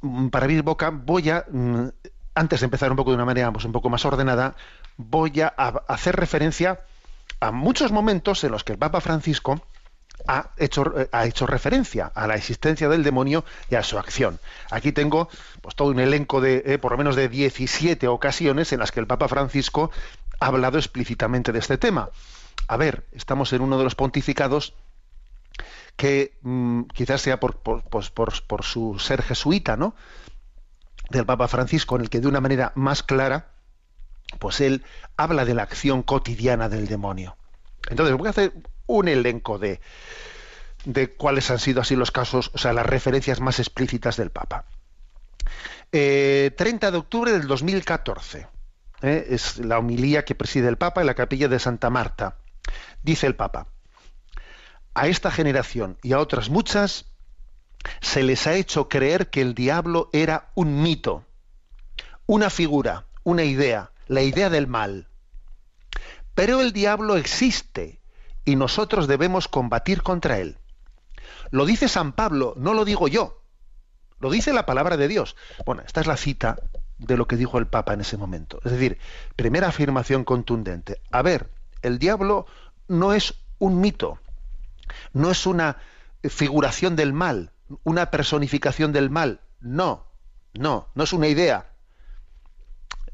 [0.00, 1.88] mm, para abrir boca, voy a, mm,
[2.34, 4.56] antes de empezar un poco de una manera pues, un poco más ordenada,
[4.96, 6.80] voy a, hacer referencia
[7.40, 9.60] a muchos momentos en los que el Papa Francisco
[10.28, 14.38] ha hecho, eh, ha hecho referencia a la existencia del demonio y a su acción.
[14.70, 15.28] Aquí tengo
[15.60, 19.00] pues, todo un elenco de eh, por lo menos de 17 ocasiones en las que
[19.00, 19.90] el Papa Francisco
[20.40, 22.10] ha hablado explícitamente de este tema.
[22.68, 24.74] A ver, estamos en uno de los pontificados
[25.96, 27.54] que mm, quizás sea pues,
[28.10, 29.94] por- por su ser jesuita, ¿no?
[31.10, 33.52] Del Papa Francisco, en el que de una manera más clara,
[34.38, 34.84] pues él
[35.16, 37.36] habla de la acción cotidiana del demonio.
[37.90, 38.52] Entonces voy a hacer
[38.86, 39.80] un elenco de,
[40.84, 44.64] de cuáles han sido así los casos, o sea, las referencias más explícitas del Papa.
[45.92, 48.46] Eh, 30 de octubre del 2014.
[49.02, 52.36] eh, es la homilía que preside el Papa en la capilla de Santa Marta.
[53.02, 53.66] Dice el Papa,
[54.94, 57.06] a esta generación y a otras muchas
[58.00, 61.24] se les ha hecho creer que el diablo era un mito,
[62.26, 65.08] una figura, una idea, la idea del mal.
[66.34, 68.00] Pero el diablo existe
[68.44, 70.56] y nosotros debemos combatir contra él.
[71.50, 73.42] Lo dice San Pablo, no lo digo yo.
[74.20, 75.36] Lo dice la palabra de Dios.
[75.66, 76.56] Bueno, esta es la cita
[76.98, 78.60] de lo que dijo el Papa en ese momento.
[78.64, 78.98] Es decir,
[79.36, 81.00] primera afirmación contundente.
[81.10, 81.50] A ver,
[81.82, 82.46] el diablo
[82.88, 84.20] no es un mito,
[85.12, 85.78] no es una
[86.22, 87.52] figuración del mal,
[87.84, 89.40] una personificación del mal.
[89.60, 90.06] No,
[90.54, 91.66] no, no es una idea.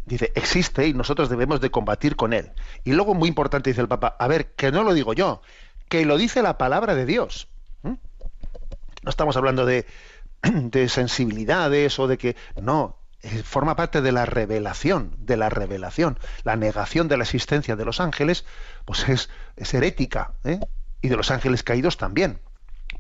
[0.04, 2.52] Dice, existe y nosotros debemos de combatir con él.
[2.84, 5.42] Y luego, muy importante, dice el Papa, a ver, que no lo digo yo,
[5.88, 7.48] que lo dice la palabra de Dios.
[7.82, 9.86] No estamos hablando de,
[10.42, 12.36] de sensibilidades o de que...
[12.60, 16.18] No, eh, forma parte de la revelación, de la revelación.
[16.44, 18.44] La negación de la existencia de los ángeles,
[18.84, 20.60] pues es, es herética, ¿eh?
[21.00, 22.40] Y de los ángeles caídos también.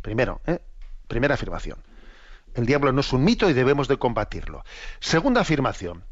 [0.02, 0.60] Primero, ¿eh?
[1.06, 1.82] primera afirmación.
[2.54, 4.64] El diablo no es un mito y debemos de combatirlo.
[5.00, 6.04] Segunda afirmación.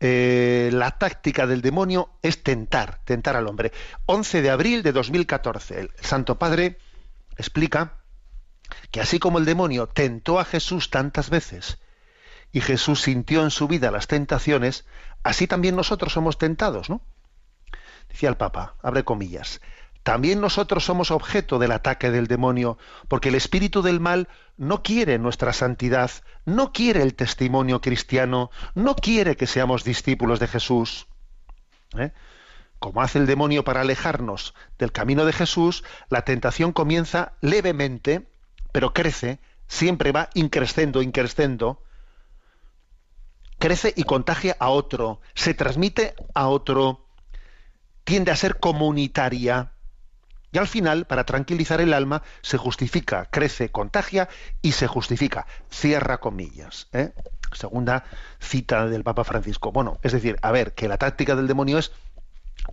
[0.00, 3.72] Eh, la táctica del demonio es tentar, tentar al hombre.
[4.06, 6.78] 11 de abril de 2014, el Santo Padre
[7.36, 7.94] explica
[8.90, 11.78] que así como el demonio tentó a Jesús tantas veces
[12.52, 14.86] y Jesús sintió en su vida las tentaciones,
[15.22, 17.02] así también nosotros somos tentados, ¿no?
[18.08, 19.60] Decía el Papa, abre comillas,
[20.02, 25.18] también nosotros somos objeto del ataque del demonio, porque el espíritu del mal no quiere
[25.18, 26.10] nuestra santidad,
[26.44, 31.06] no quiere el testimonio cristiano, no quiere que seamos discípulos de Jesús.
[31.96, 32.12] ¿Eh?
[32.78, 38.28] Como hace el demonio para alejarnos del camino de Jesús, la tentación comienza levemente,
[38.72, 41.82] pero crece, siempre va increscendo, increscendo,
[43.58, 47.06] crece y contagia a otro, se transmite a otro,
[48.04, 49.72] tiende a ser comunitaria.
[50.50, 54.28] Y al final, para tranquilizar el alma, se justifica, crece, contagia
[54.62, 55.46] y se justifica.
[55.70, 56.88] Cierra comillas.
[56.92, 57.12] ¿eh?
[57.52, 58.04] Segunda
[58.40, 59.72] cita del Papa Francisco.
[59.72, 61.92] Bueno, es decir, a ver, que la táctica del demonio es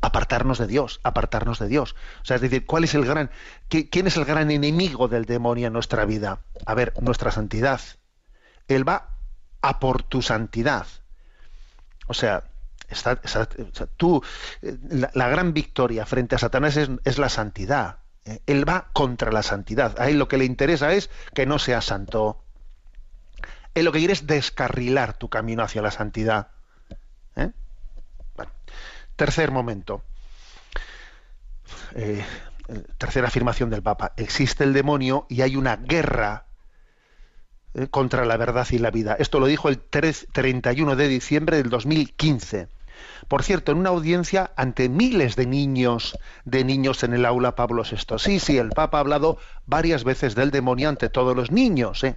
[0.01, 1.95] apartarnos de Dios, apartarnos de Dios.
[2.21, 3.29] O sea, es decir, ¿cuál es el gran,
[3.69, 6.39] quién es el gran enemigo del demonio en nuestra vida?
[6.65, 7.81] A ver, nuestra santidad.
[8.67, 9.09] Él va
[9.61, 10.87] a por tu santidad.
[12.07, 12.43] O sea,
[12.89, 13.19] está-
[13.97, 14.23] tú,
[14.61, 14.77] eh,
[15.13, 17.99] la, gran victoria frente a Satanás es, la santidad.
[18.25, 19.99] Eh, Él va contra la santidad.
[19.99, 22.41] A él lo que le interesa es que no seas santo.
[23.73, 26.47] Él lo que quiere es descarrilar tu camino hacia la santidad.
[27.35, 27.51] ¿Eh?
[29.15, 30.01] Tercer momento.
[31.93, 32.23] Eh,
[32.97, 34.13] tercera afirmación del Papa.
[34.17, 36.45] Existe el demonio y hay una guerra
[37.91, 39.15] contra la verdad y la vida.
[39.19, 42.69] Esto lo dijo el 3 31 de diciembre del 2015.
[43.27, 47.83] Por cierto, en una audiencia ante miles de niños, de niños en el aula Pablo
[47.83, 48.17] VI.
[48.19, 52.03] Sí, sí, el Papa ha hablado varias veces del demonio ante todos los niños.
[52.03, 52.15] ¿eh?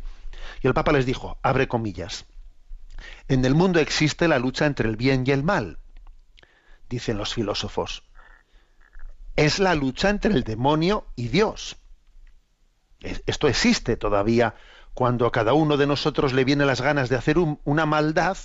[0.63, 2.27] Y el Papa les dijo, abre comillas,
[3.29, 5.79] en el mundo existe la lucha entre el bien y el mal,
[6.89, 8.03] dicen los filósofos.
[9.37, 11.77] Es la lucha entre el demonio y Dios.
[13.01, 14.55] Es- Esto existe todavía
[14.95, 18.37] cuando a cada uno de nosotros le vienen las ganas de hacer un- una maldad.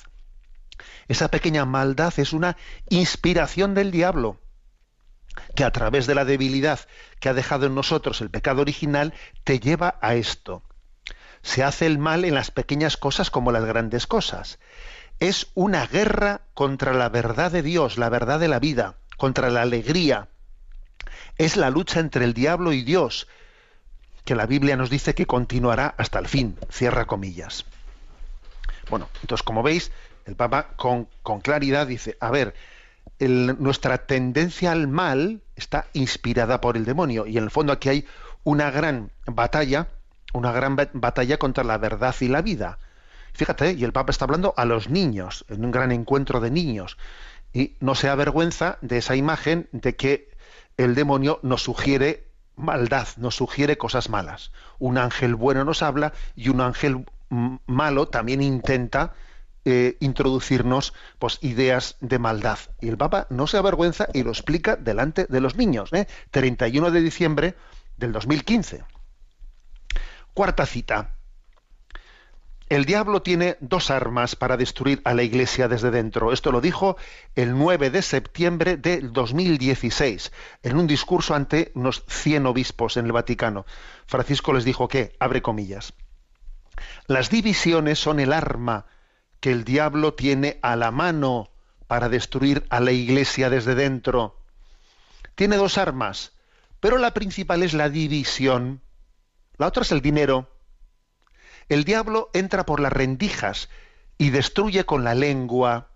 [1.07, 2.57] Esa pequeña maldad es una
[2.89, 4.39] inspiración del diablo
[5.55, 6.79] que a través de la debilidad
[7.19, 9.13] que ha dejado en nosotros el pecado original
[9.43, 10.63] te lleva a esto.
[11.41, 14.59] Se hace el mal en las pequeñas cosas como las grandes cosas.
[15.19, 19.61] Es una guerra contra la verdad de Dios, la verdad de la vida, contra la
[19.61, 20.29] alegría.
[21.37, 23.27] Es la lucha entre el diablo y Dios,
[24.23, 26.57] que la Biblia nos dice que continuará hasta el fin.
[26.69, 27.65] Cierra comillas.
[28.89, 29.91] Bueno, entonces como veis,
[30.25, 31.07] el Papa con,
[31.41, 32.53] claridad dice, a ver,
[33.19, 38.05] nuestra tendencia al mal está inspirada por el demonio y en el fondo aquí hay
[38.43, 39.87] una gran batalla,
[40.33, 42.79] una gran ba- batalla contra la verdad y la vida.
[43.33, 46.97] Fíjate, y el Papa está hablando a los niños, en un gran encuentro de niños.
[47.53, 50.29] Y no se avergüenza de esa imagen de que
[50.77, 54.51] el demonio nos sugiere maldad, nos sugiere cosas malas.
[54.79, 59.13] Un ángel bueno nos habla y un ángel malo también intenta
[59.65, 62.59] eh, introducirnos pues, ideas de maldad.
[62.81, 65.91] Y el Papa no se avergüenza y lo explica delante de los niños.
[65.93, 66.07] ¿eh?
[66.31, 67.55] 31 de diciembre
[67.97, 68.83] del 2015.
[70.33, 71.15] Cuarta cita.
[72.69, 76.33] El diablo tiene dos armas para destruir a la iglesia desde dentro.
[76.33, 76.97] Esto lo dijo
[77.35, 80.31] el 9 de septiembre del 2016
[80.63, 83.65] en un discurso ante unos 100 obispos en el Vaticano.
[84.07, 85.93] Francisco les dijo que, abre comillas,
[87.05, 88.87] las divisiones son el arma
[89.43, 91.51] que el diablo tiene a la mano
[91.87, 94.39] para destruir a la iglesia desde dentro.
[95.35, 96.31] Tiene dos armas,
[96.79, 98.81] pero la principal es la división.
[99.57, 100.49] La otra es el dinero.
[101.67, 103.67] El diablo entra por las rendijas
[104.17, 105.89] y destruye con la lengua,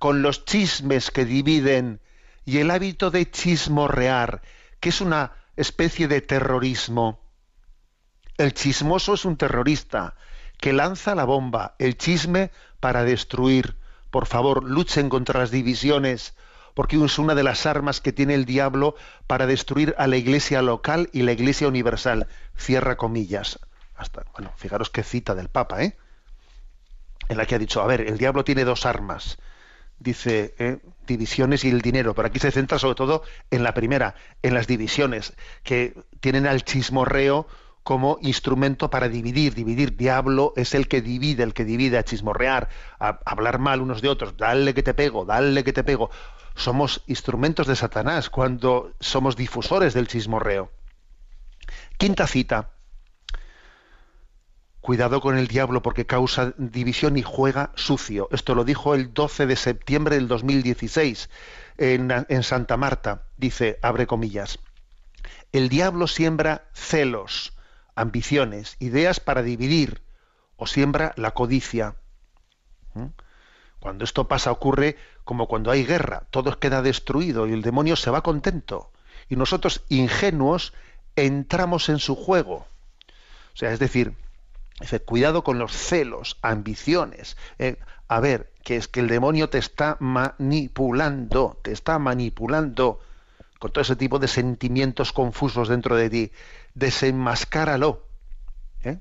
[0.00, 2.00] con los chismes que dividen
[2.44, 4.42] y el hábito de chismorrear,
[4.80, 7.20] que es una especie de terrorismo.
[8.38, 10.16] El chismoso es un terrorista
[10.58, 12.50] que lanza la bomba, el chisme
[12.82, 13.76] para destruir.
[14.10, 16.34] Por favor, luchen contra las divisiones,
[16.74, 18.96] porque es una de las armas que tiene el diablo
[19.28, 22.26] para destruir a la iglesia local y la iglesia universal.
[22.56, 23.60] Cierra comillas.
[23.94, 25.96] Hasta, bueno, fijaros qué cita del Papa, ¿eh?
[27.28, 29.38] En la que ha dicho, a ver, el diablo tiene dos armas.
[30.00, 30.78] Dice, ¿eh?
[31.06, 33.22] divisiones y el dinero, pero aquí se centra sobre todo
[33.52, 37.46] en la primera, en las divisiones, que tienen al chismorreo
[37.82, 39.54] como instrumento para dividir.
[39.54, 42.68] Dividir, diablo es el que divide, el que divide, a chismorrear,
[42.98, 46.10] a hablar mal unos de otros, dale que te pego, dale que te pego.
[46.54, 50.70] Somos instrumentos de Satanás cuando somos difusores del chismorreo.
[51.96, 52.70] Quinta cita.
[54.80, 58.28] Cuidado con el diablo porque causa división y juega sucio.
[58.32, 61.30] Esto lo dijo el 12 de septiembre del 2016
[61.78, 63.22] en, en Santa Marta.
[63.36, 64.58] Dice, abre comillas,
[65.52, 67.52] el diablo siembra celos,
[68.02, 70.02] ambiciones, ideas para dividir,
[70.56, 71.96] o siembra la codicia.
[72.94, 73.06] ¿Mm?
[73.80, 78.10] Cuando esto pasa ocurre como cuando hay guerra, todo queda destruido y el demonio se
[78.10, 78.90] va contento.
[79.28, 80.72] Y nosotros, ingenuos,
[81.16, 82.66] entramos en su juego.
[83.54, 84.14] O sea, es decir,
[85.04, 87.36] cuidado con los celos, ambiciones.
[87.58, 87.76] eh,
[88.08, 93.00] a ver, que es que el demonio te está manipulando, te está manipulando
[93.58, 96.32] con todo ese tipo de sentimientos confusos dentro de ti.
[96.74, 98.06] Desenmascáralo.
[98.84, 98.98] ¿eh?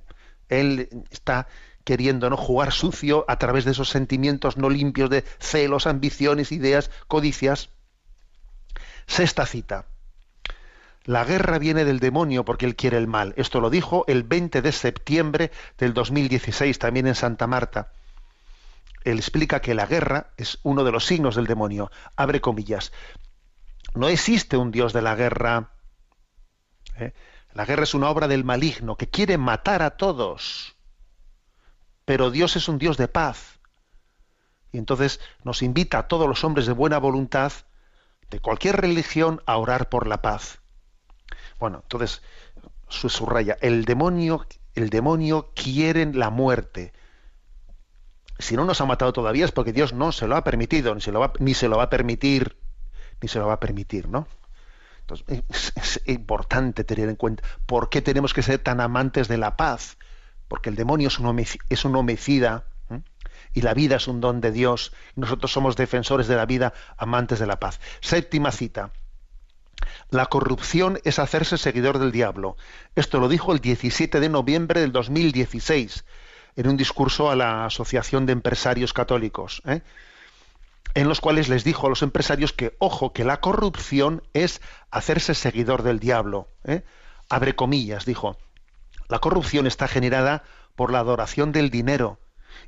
[0.49, 1.47] Él está
[1.83, 6.91] queriendo no jugar sucio a través de esos sentimientos no limpios de celos, ambiciones, ideas,
[7.07, 7.69] codicias.
[9.07, 9.85] Sexta cita.
[11.03, 13.33] La guerra viene del demonio porque él quiere el mal.
[13.35, 17.91] Esto lo dijo el 20 de septiembre del 2016, también en Santa Marta.
[19.03, 21.89] Él explica que la guerra es uno de los signos del demonio.
[22.15, 22.91] Abre comillas.
[23.95, 25.71] No existe un Dios de la guerra.
[26.99, 27.13] ¿eh?
[27.53, 30.75] La guerra es una obra del maligno que quiere matar a todos.
[32.05, 33.59] Pero Dios es un Dios de paz.
[34.71, 37.51] Y entonces nos invita a todos los hombres de buena voluntad,
[38.29, 40.59] de cualquier religión, a orar por la paz.
[41.59, 42.21] Bueno, entonces
[42.87, 44.45] su subraya, el demonio,
[44.75, 46.93] el demonio quiere la muerte.
[48.39, 51.01] Si no nos ha matado todavía es porque Dios no se lo ha permitido, ni
[51.01, 52.57] se lo ni se lo va a permitir,
[53.21, 54.27] ni se lo va a permitir, ¿no?
[55.49, 59.97] Es, importante tener en cuenta por qué tenemos que ser tan amantes de la paz,
[60.47, 62.65] porque el demonio es un, homicida
[63.53, 64.93] y la vida es un don de Dios.
[65.15, 67.79] Nosotros somos defensores de la vida, amantes de la paz.
[67.99, 68.91] Séptima cita.
[70.09, 72.57] La corrupción es hacerse seguidor del diablo.
[72.95, 76.05] Esto lo dijo el 17 de noviembre del 2016
[76.55, 79.81] en un discurso a la Asociación de Empresarios Católicos, ¿eh?
[80.93, 85.33] En los cuales les dijo a los empresarios que, ojo, que la corrupción es hacerse
[85.33, 86.49] seguidor del diablo.
[86.63, 86.83] ¿eh?
[87.29, 88.37] Abre comillas, dijo.
[89.07, 90.43] La corrupción está generada
[90.75, 92.19] por la adoración del dinero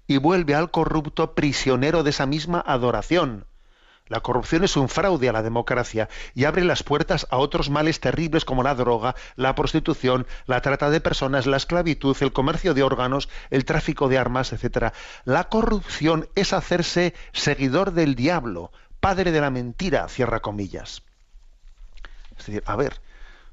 [0.07, 3.45] y vuelve al corrupto prisionero de esa misma adoración.
[4.13, 7.99] La corrupción es un fraude a la democracia y abre las puertas a otros males
[7.99, 12.83] terribles como la droga, la prostitución, la trata de personas, la esclavitud, el comercio de
[12.83, 14.93] órganos, el tráfico de armas, etc.
[15.25, 21.01] La corrupción es hacerse seguidor del diablo, padre de la mentira, cierra comillas.
[22.37, 23.01] Es decir, a ver,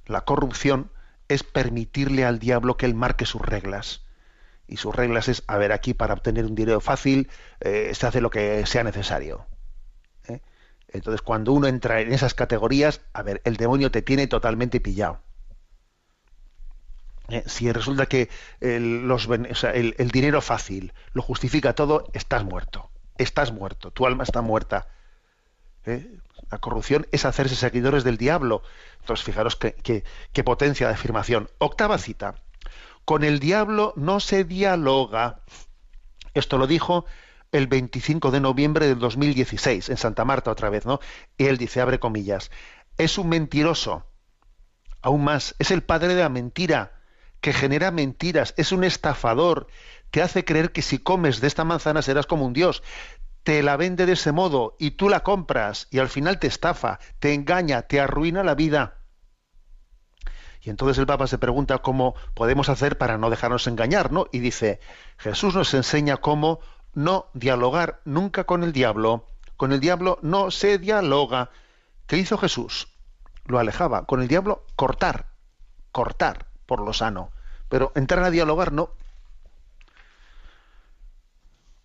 [0.04, 0.90] la corrupción
[1.28, 4.02] es permitirle al diablo que él marque sus reglas.
[4.68, 7.30] Y sus reglas es, a ver, aquí para obtener un dinero fácil
[7.61, 9.46] eh, se hace lo que sea necesario.
[10.93, 15.20] Entonces, cuando uno entra en esas categorías, a ver, el demonio te tiene totalmente pillado.
[17.28, 17.45] ¿Eh?
[17.47, 18.28] Si resulta que
[18.61, 22.91] el, dinero fácil lo justifica todo, estás muerto.
[23.18, 23.91] Estás muerto.
[23.91, 24.88] Tu alma está muerta.
[25.86, 26.18] ¿Eh?
[26.51, 28.62] La corrupción es hacerse seguidores del diablo.
[29.01, 31.49] Entonces, fijaros qué potencia de afirmación.
[31.59, 32.34] Octava cita.
[33.05, 35.41] Con el diablo no se dialoga.
[36.34, 37.07] Esto lo dijo
[37.53, 41.01] el 25 de noviembre del 2016, en Santa Marta otra vez, ¿no?
[41.36, 42.51] Y él dice, abre comillas,
[42.96, 44.07] es un mentiroso.
[45.03, 47.01] Aún más, es el padre de la mentira,
[47.40, 49.66] que genera mentiras, es un estafador,
[50.11, 52.82] te hace creer que si comes de esta manzana serás como un dios.
[53.42, 56.98] Te la vende de ese modo y tú la compras y al final te estafa,
[57.18, 58.98] te engaña, te arruina la vida.
[60.61, 64.26] Y entonces el Papa se pregunta cómo podemos hacer para no dejarnos engañar, ¿no?
[64.30, 64.80] Y dice,
[65.16, 66.61] Jesús nos enseña cómo
[66.95, 69.26] no dialogar nunca con el diablo.
[69.57, 71.51] Con el diablo no se dialoga.
[72.07, 72.88] ¿Qué hizo Jesús?
[73.45, 74.07] Lo alejaba.
[74.07, 75.26] Con el diablo cortar,
[75.93, 77.30] cortar por lo sano.
[77.68, 78.91] Pero entrar a dialogar no.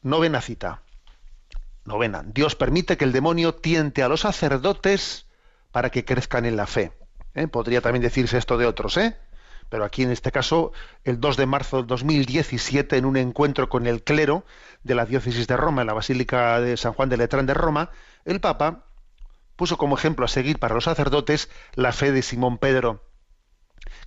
[0.01, 0.81] Novena cita.
[1.83, 2.23] Novena.
[2.25, 5.25] Dios permite que el demonio tiente a los sacerdotes
[5.71, 6.93] para que crezcan en la fe.
[7.33, 7.47] ¿Eh?
[7.47, 9.17] Podría también decirse esto de otros, ¿eh?
[9.69, 10.71] Pero aquí en este caso,
[11.03, 14.45] el 2 de marzo del 2017, en un encuentro con el clero
[14.83, 17.89] de la diócesis de Roma, en la Basílica de San Juan de Letrán de Roma,
[18.25, 18.85] el Papa
[19.55, 23.03] puso como ejemplo a seguir para los sacerdotes la fe de Simón Pedro,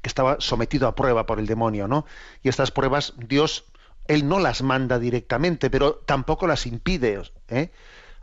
[0.03, 2.07] que estaba sometido a prueba por el demonio, ¿no?
[2.43, 3.65] Y estas pruebas Dios
[4.09, 7.23] él no las manda directamente, pero tampoco las impide.
[7.49, 7.71] ¿eh?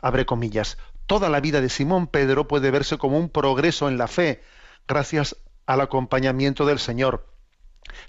[0.00, 0.76] Abre comillas.
[1.06, 4.42] Toda la vida de Simón Pedro puede verse como un progreso en la fe,
[4.88, 7.26] gracias al acompañamiento del Señor,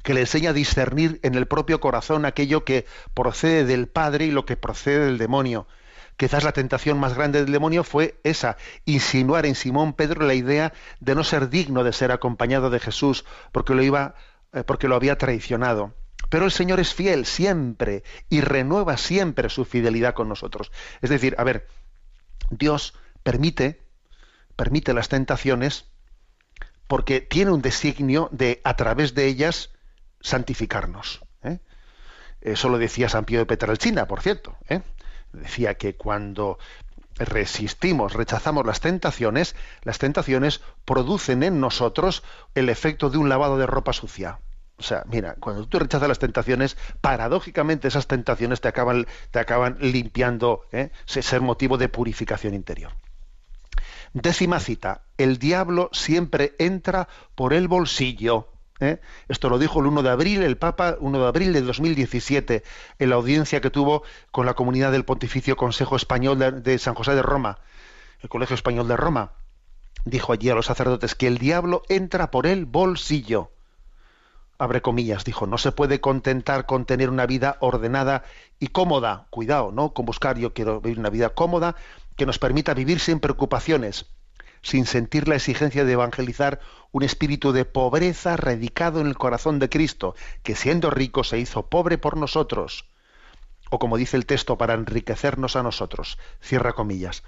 [0.04, 4.32] que le enseña a discernir en el propio corazón aquello que procede del Padre y
[4.32, 5.68] lo que procede del demonio.
[6.18, 10.74] Quizás la tentación más grande del demonio fue esa, insinuar en Simón Pedro la idea
[11.00, 14.16] de no ser digno de ser acompañado de Jesús, porque lo iba,
[14.54, 15.94] eh, porque lo había traicionado.
[16.30, 20.72] Pero el Señor es fiel siempre y renueva siempre su fidelidad con nosotros.
[21.02, 21.68] Es decir, a ver,
[22.50, 23.82] Dios permite,
[24.56, 25.86] permite las tentaciones
[26.88, 29.72] porque tiene un designio de, a través de ellas,
[30.22, 31.22] santificarnos.
[31.44, 31.60] ¿eh?
[32.42, 34.58] Eso lo decía San Pío de Petralcina, por cierto.
[34.70, 34.82] ¿eh?
[35.34, 36.58] Decía que cuando
[37.16, 42.24] resistimos, rechazamos las tentaciones, las tentaciones producen en nosotros
[42.56, 44.40] el efecto de un lavado de ropa sucia.
[44.80, 49.78] O sea, mira, cuando tú rechazas las tentaciones, paradójicamente esas tentaciones te acaban, te acaban
[49.80, 50.92] limpiando, ¿eh?
[51.06, 52.94] ser motivo de purificación interior.
[54.14, 58.50] Décima cita, el diablo siempre entra por el bolsillo.
[58.80, 59.00] ¿eh?
[59.28, 62.64] Esto lo dijo el 1 de abril, el Papa, 1 de abril de 2017,
[63.00, 66.96] en la audiencia que tuvo con la comunidad del Pontificio Consejo Español de, de San
[66.96, 67.60] José de Roma,
[68.22, 69.32] el Colegio Español de Roma.
[70.06, 73.52] Dijo allí a los sacerdotes que el diablo entra por el bolsillo
[74.58, 78.24] abre comillas, dijo, no se puede contentar con tener una vida ordenada
[78.60, 79.94] y cómoda, cuidado, ¿no?
[79.94, 81.76] Con buscar, yo quiero vivir una vida cómoda
[82.18, 84.08] que nos permita vivir sin preocupaciones,
[84.62, 86.60] sin sentir la exigencia de evangelizar
[86.92, 91.68] un espíritu de pobreza radicado en el corazón de Cristo, que siendo rico se hizo
[91.68, 92.90] pobre por nosotros,
[93.70, 97.24] o como dice el texto, para enriquecernos a nosotros, cierra comillas.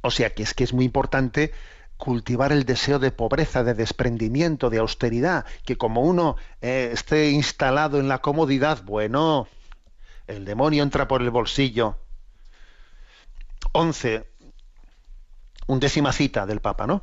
[0.00, 1.52] O sea que es que es muy importante
[1.96, 7.98] cultivar el deseo de pobreza, de desprendimiento, de austeridad, que como uno eh, esté instalado
[7.98, 9.48] en la comodidad, bueno,
[10.28, 11.96] el demonio entra por el bolsillo.
[13.72, 14.26] 11.
[15.66, 17.02] Undécima cita del Papa, ¿no?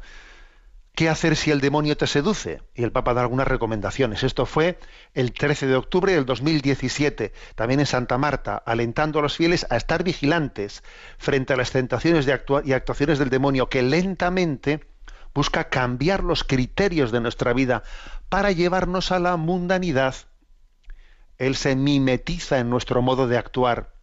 [0.96, 2.62] ¿Qué hacer si el demonio te seduce?
[2.74, 4.24] Y el Papa da algunas recomendaciones.
[4.24, 4.80] Esto fue
[5.14, 9.76] el 13 de octubre del 2017, también en Santa Marta, alentando a los fieles a
[9.76, 10.84] estar vigilantes
[11.18, 14.88] frente a las tentaciones y actuaciones del demonio que lentamente
[15.34, 17.84] busca cambiar los criterios de nuestra vida
[18.30, 20.16] para llevarnos a la mundanidad.
[21.38, 23.95] Él se mimetiza en nuestro modo de actuar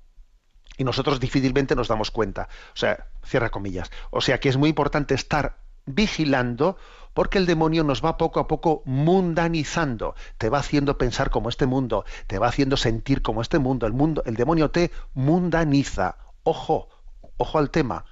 [0.82, 2.48] y nosotros difícilmente nos damos cuenta.
[2.74, 3.90] O sea, cierra comillas.
[4.10, 6.76] O sea que es muy importante estar vigilando
[7.14, 11.66] porque el demonio nos va poco a poco mundanizando, te va haciendo pensar como este
[11.66, 16.16] mundo, te va haciendo sentir como este mundo, el mundo, el demonio te mundaniza.
[16.42, 16.88] Ojo,
[17.36, 18.04] ojo al tema.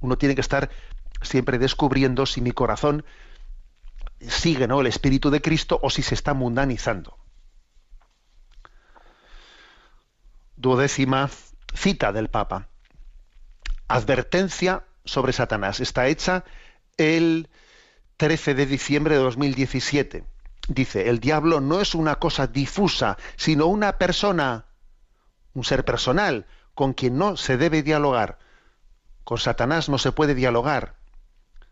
[0.00, 0.68] Uno tiene que estar
[1.22, 3.06] siempre descubriendo si mi corazón
[4.20, 4.82] sigue ¿no?
[4.82, 7.16] el espíritu de Cristo o si se está mundanizando.
[10.56, 11.30] Duodécima
[11.74, 12.68] cita del Papa.
[13.88, 15.80] Advertencia sobre Satanás.
[15.80, 16.44] Está hecha
[16.96, 17.48] el
[18.16, 20.24] 13 de diciembre de 2017.
[20.68, 24.66] Dice, el diablo no es una cosa difusa, sino una persona,
[25.54, 28.38] un ser personal, con quien no se debe dialogar.
[29.24, 30.96] Con Satanás no se puede dialogar.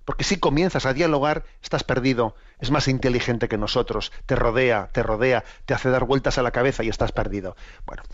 [0.06, 2.36] Porque si comienzas a dialogar, estás perdido.
[2.58, 4.12] Es más inteligente que nosotros.
[4.24, 7.56] Te rodea, te rodea, te hace dar vueltas a la cabeza y estás perdido.
[7.84, 8.04] Bueno,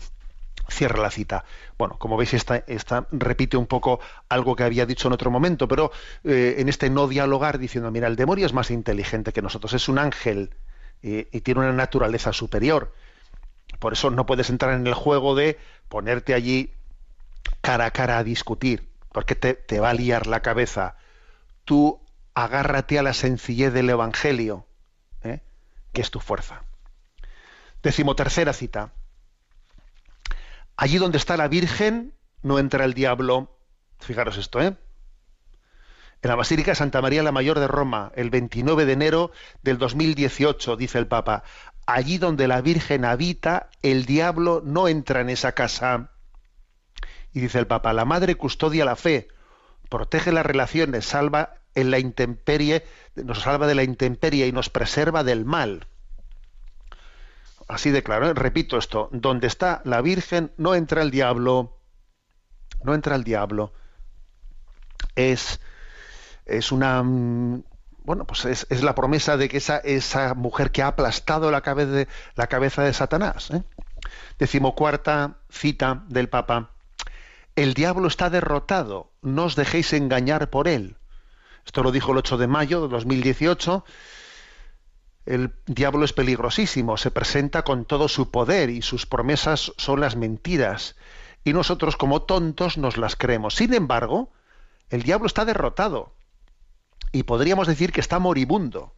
[0.69, 1.45] cierra la cita.
[1.77, 3.99] Bueno, como veis, esta, esta, repite un poco
[4.29, 5.91] algo que había dicho en otro momento, pero
[6.23, 9.87] eh, en este no dialogar diciendo, mira, el demonio es más inteligente que nosotros, es
[9.89, 10.51] un ángel
[11.01, 12.93] y, y tiene una naturaleza superior.
[13.79, 15.57] Por eso no puedes entrar en el juego de
[15.89, 16.71] ponerte allí
[17.61, 20.95] cara a cara a discutir, porque te, te va a liar la cabeza.
[21.65, 21.99] Tú
[22.33, 24.65] agárrate a la sencillez del Evangelio,
[25.23, 25.41] ¿eh?
[25.91, 26.63] que es tu fuerza.
[27.81, 28.91] Decimotercera cita
[30.75, 33.57] Allí donde está la Virgen no entra el diablo.
[33.99, 34.75] Fijaros esto, ¿eh?
[36.23, 40.77] En la Basílica Santa María la Mayor de Roma, el 29 de enero del 2018,
[40.77, 41.43] dice el Papa,
[41.85, 46.11] allí donde la Virgen habita, el diablo no entra en esa casa.
[47.33, 49.27] Y dice el Papa, la Madre custodia la fe,
[49.89, 55.25] protege las relaciones, salva en la intemperie, nos salva de la intemperie y nos preserva
[55.25, 55.87] del mal.
[57.67, 58.33] Así de claro, ¿eh?
[58.33, 61.79] repito esto, donde está la Virgen no entra el diablo,
[62.83, 63.73] no entra el diablo.
[65.15, 65.59] Es,
[66.45, 67.63] es una mm,
[68.03, 71.61] bueno, pues es, es la promesa de que esa, esa mujer que ha aplastado la
[71.61, 73.51] cabeza de, la cabeza de Satanás.
[73.51, 73.63] ¿eh?
[74.37, 76.71] Decimocuarta cita del Papa.
[77.55, 80.97] El diablo está derrotado, no os dejéis engañar por él.
[81.65, 83.85] Esto lo dijo el 8 de mayo de 2018.
[85.25, 90.15] El diablo es peligrosísimo, se presenta con todo su poder y sus promesas son las
[90.15, 90.95] mentiras.
[91.43, 93.55] Y nosotros como tontos nos las creemos.
[93.55, 94.31] Sin embargo,
[94.89, 96.13] el diablo está derrotado
[97.11, 98.93] y podríamos decir que está moribundo.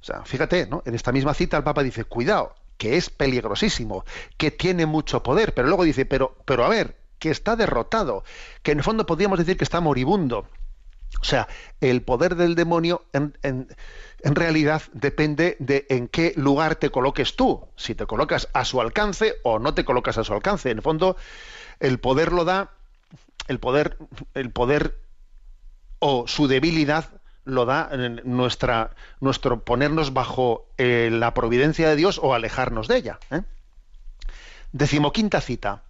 [0.00, 0.82] O sea, fíjate, ¿no?
[0.86, 4.04] En esta misma cita el Papa dice, cuidado, que es peligrosísimo,
[4.36, 8.24] que tiene mucho poder, pero luego dice, pero, pero a ver, que está derrotado,
[8.62, 10.46] que en el fondo podríamos decir que está moribundo.
[11.20, 11.48] O sea,
[11.80, 13.68] el poder del demonio en, en,
[14.22, 18.80] en, realidad depende de en qué lugar te coloques tú, si te colocas a su
[18.80, 20.70] alcance o no te colocas a su alcance.
[20.70, 21.16] En el fondo,
[21.78, 22.70] el poder lo da,
[23.48, 23.98] el poder,
[24.34, 24.98] el poder
[25.98, 27.90] o su debilidad lo da
[28.24, 33.18] nuestra, nuestro ponernos bajo eh, la providencia de Dios o alejarnos de ella.
[33.30, 33.42] ¿eh?
[34.72, 35.82] Decimoquinta cita.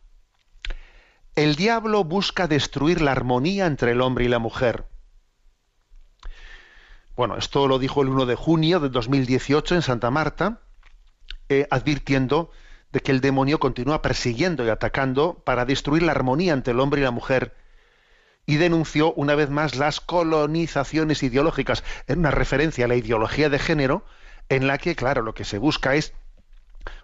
[1.36, 4.84] El diablo busca destruir la armonía entre el hombre y la mujer.
[7.20, 10.62] Bueno, esto lo dijo el 1 de junio de 2018 en Santa Marta,
[11.50, 12.50] eh, advirtiendo
[12.92, 17.02] de que el demonio continúa persiguiendo y atacando para destruir la armonía entre el hombre
[17.02, 17.54] y la mujer
[18.46, 23.58] y denunció una vez más las colonizaciones ideológicas, en una referencia a la ideología de
[23.58, 24.02] género,
[24.48, 26.14] en la que, claro, lo que se busca es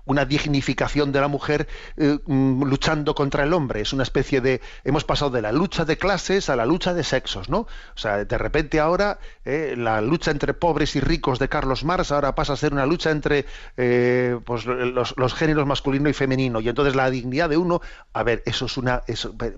[0.06, 3.80] una dignificación de la mujer eh, mm, luchando contra el hombre.
[3.80, 4.60] Es una especie de.
[4.84, 7.58] Hemos pasado de la lucha de clases a la lucha de sexos, ¿no?
[7.58, 12.12] O sea, de repente ahora eh, la lucha entre pobres y ricos de Carlos Marx
[12.12, 13.46] ahora pasa a ser una lucha entre
[13.76, 16.60] eh, pues, los, géneros masculino y femenino.
[16.60, 17.80] Y entonces la dignidad de uno.
[18.12, 19.02] A ver, eso es una.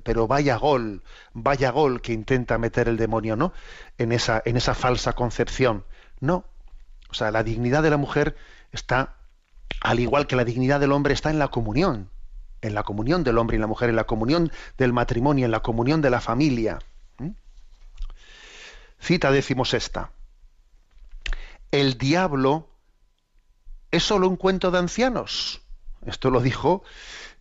[0.03, 1.03] Pero vaya gol,
[1.35, 3.53] vaya gol que intenta meter el demonio, ¿no?
[3.99, 5.85] En esa, en esa falsa concepción.
[6.21, 6.45] No.
[7.11, 8.37] O sea, la dignidad de la mujer
[8.73, 9.15] está
[9.81, 12.11] al igual que la dignidad del hombre está en la comunión,
[12.61, 15.61] en la comunión del hombre y la mujer, en la comunión del matrimonio, en la
[15.61, 16.79] comunión de la familia.
[17.19, 17.31] ¿Mm?
[19.01, 20.11] Cita esta.
[21.71, 22.69] El diablo
[23.91, 25.61] es solo un cuento de ancianos.
[26.07, 26.83] Esto lo dijo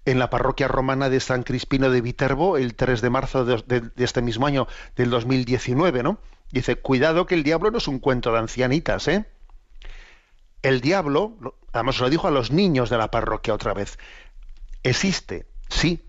[0.06, 3.82] en la parroquia romana de San Crispino de Viterbo el 3 de marzo de, de,
[3.82, 6.20] de este mismo año del 2019, ¿no?
[6.52, 9.26] Dice, cuidado que el diablo no es un cuento de ancianitas, ¿eh?
[10.62, 11.36] El diablo,
[11.78, 13.98] además lo dijo a los niños de la parroquia otra vez,
[14.84, 16.06] existe, sí,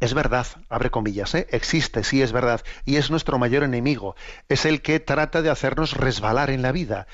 [0.00, 1.46] es verdad, abre comillas, ¿eh?
[1.50, 4.16] existe, sí es verdad, y es nuestro mayor enemigo,
[4.48, 7.06] es el que trata de hacernos resbalar en la vida,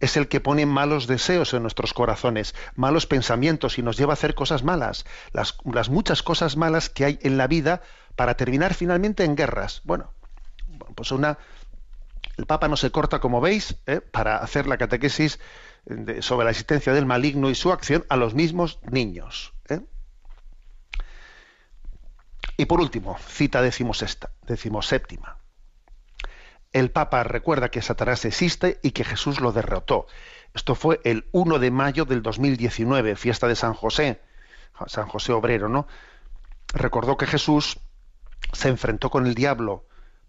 [0.00, 4.14] es el que pone malos deseos en nuestros corazones, malos pensamientos y nos lleva a
[4.14, 5.56] hacer cosas malas, las,
[5.88, 7.82] muchas cosas malas que hay en la vida
[8.14, 9.82] para terminar finalmente en guerras.
[9.84, 10.12] Bueno,
[10.94, 11.38] pues una...
[12.36, 14.00] El Papa no se corta, como veis, ¿eh?
[14.00, 15.40] para hacer la catequesis
[16.20, 19.54] sobre la existencia del maligno y su acción a los mismos niños.
[19.68, 19.80] ¿eh?
[22.56, 25.38] Y por último, cita decimosesta, decimoséptima.
[26.72, 30.06] El Papa recuerda que Satanás existe y que Jesús lo derrotó.
[30.54, 34.20] Esto fue el 1 de mayo del 2019, fiesta de San José,
[34.86, 35.86] San José Obrero, ¿no?
[36.74, 37.80] Recordó que Jesús
[38.52, 39.87] se enfrentó con el diablo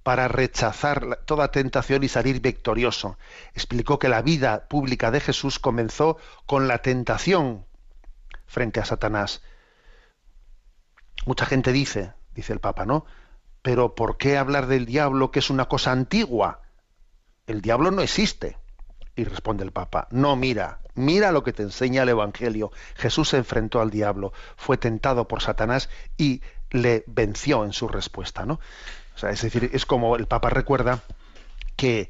[0.09, 3.19] para rechazar toda tentación y salir victorioso.
[3.53, 7.67] Explicó que la vida pública de Jesús comenzó con la tentación
[8.47, 9.43] frente a Satanás.
[11.27, 13.05] Mucha gente dice, dice el Papa, ¿no?
[13.61, 16.63] Pero ¿por qué hablar del diablo que es una cosa antigua?
[17.45, 18.57] El diablo no existe.
[19.15, 22.71] Y responde el Papa, no, mira, mira lo que te enseña el Evangelio.
[22.95, 25.87] Jesús se enfrentó al diablo, fue tentado por Satanás
[26.17, 26.41] y
[26.71, 28.59] le venció en su respuesta, ¿no?
[29.19, 31.03] Sea, es decir, es como el Papa recuerda
[31.75, 32.09] que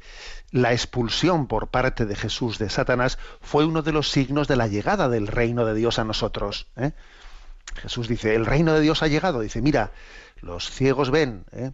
[0.50, 4.66] la expulsión por parte de Jesús de Satanás fue uno de los signos de la
[4.66, 6.66] llegada del reino de Dios a nosotros.
[6.76, 6.92] ¿eh?
[7.76, 9.40] Jesús dice, el reino de Dios ha llegado.
[9.40, 9.92] Dice, mira,
[10.40, 11.44] los ciegos ven.
[11.52, 11.72] ¿eh?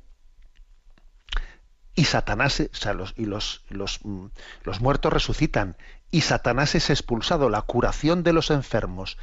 [1.94, 4.26] Y Satanás, o sea, los, y los, los, mm,
[4.64, 5.76] los muertos resucitan.
[6.10, 7.48] Y Satanás es expulsado.
[7.48, 9.16] La curación de los enfermos,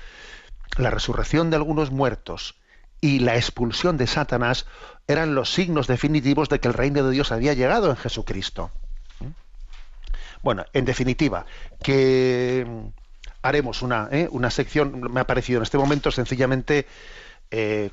[0.77, 2.55] la resurrección de algunos muertos
[3.03, 4.65] y la expulsión de Satanás
[5.07, 8.71] eran los signos definitivos de que el reino de Dios había llegado en Jesucristo.
[10.41, 11.45] Bueno, en definitiva,
[11.81, 12.65] que
[13.41, 14.27] haremos una, ¿eh?
[14.31, 16.85] una sección, me ha parecido en este momento sencillamente
[17.51, 17.91] eh,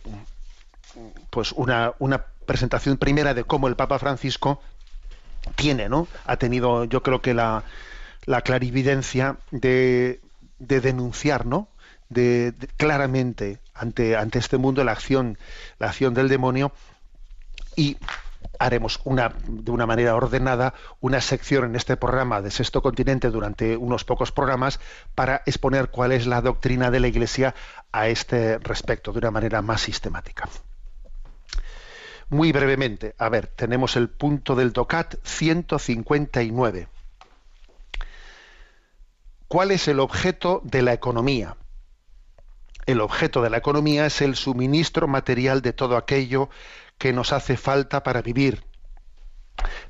[1.30, 4.60] pues una, una presentación primera de cómo el Papa Francisco
[5.54, 6.08] tiene, ¿no?
[6.26, 7.62] Ha tenido, yo creo que la,
[8.26, 10.20] la clarividencia de,
[10.58, 11.68] de denunciar, ¿no?
[12.08, 15.38] De, de- claramente ante, ante este mundo la acción,
[15.78, 16.72] la acción del demonio
[17.80, 17.96] y
[18.58, 23.74] haremos una, de una manera ordenada una sección en este programa de Sexto Continente durante
[23.74, 24.80] unos pocos programas
[25.14, 27.54] para exponer cuál es la doctrina de la Iglesia
[27.90, 30.46] a este respecto de una manera más sistemática.
[32.28, 36.86] Muy brevemente, a ver, tenemos el punto del DOCAT 159.
[39.48, 41.56] ¿Cuál es el objeto de la economía?
[42.84, 46.50] El objeto de la economía es el suministro material de todo aquello
[47.00, 48.62] que nos hace falta para vivir.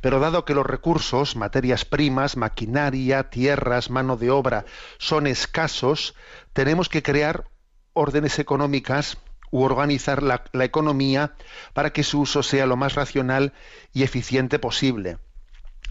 [0.00, 4.64] Pero dado que los recursos, materias primas, maquinaria, tierras, mano de obra,
[4.98, 6.14] son escasos,
[6.52, 7.50] tenemos que crear
[7.94, 9.18] órdenes económicas
[9.50, 11.34] u organizar la, la economía
[11.74, 13.54] para que su uso sea lo más racional
[13.92, 15.18] y eficiente posible.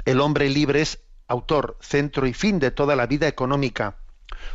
[0.06, 3.99] El hombre libre es autor, centro y fin de toda la vida económica.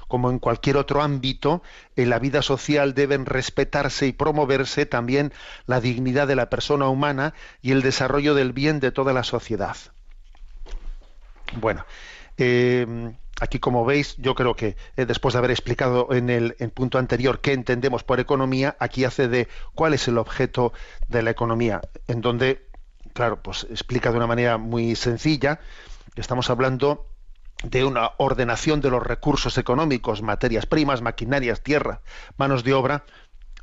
[0.09, 1.63] Como en cualquier otro ámbito,
[1.97, 5.33] en la vida social deben respetarse y promoverse también
[5.67, 9.77] la dignidad de la persona humana y el desarrollo del bien de toda la sociedad.
[11.57, 11.85] Bueno,
[12.37, 16.99] eh, aquí como veis, yo creo que eh, después de haber explicado en el punto
[16.99, 20.73] anterior qué entendemos por economía, aquí hace de cuál es el objeto
[21.09, 22.67] de la economía, en donde,
[23.13, 25.61] claro, pues explica de una manera muy sencilla,
[26.17, 27.07] estamos hablando
[27.63, 32.01] de una ordenación de los recursos económicos, materias primas, maquinarias, tierra,
[32.37, 33.05] manos de obra,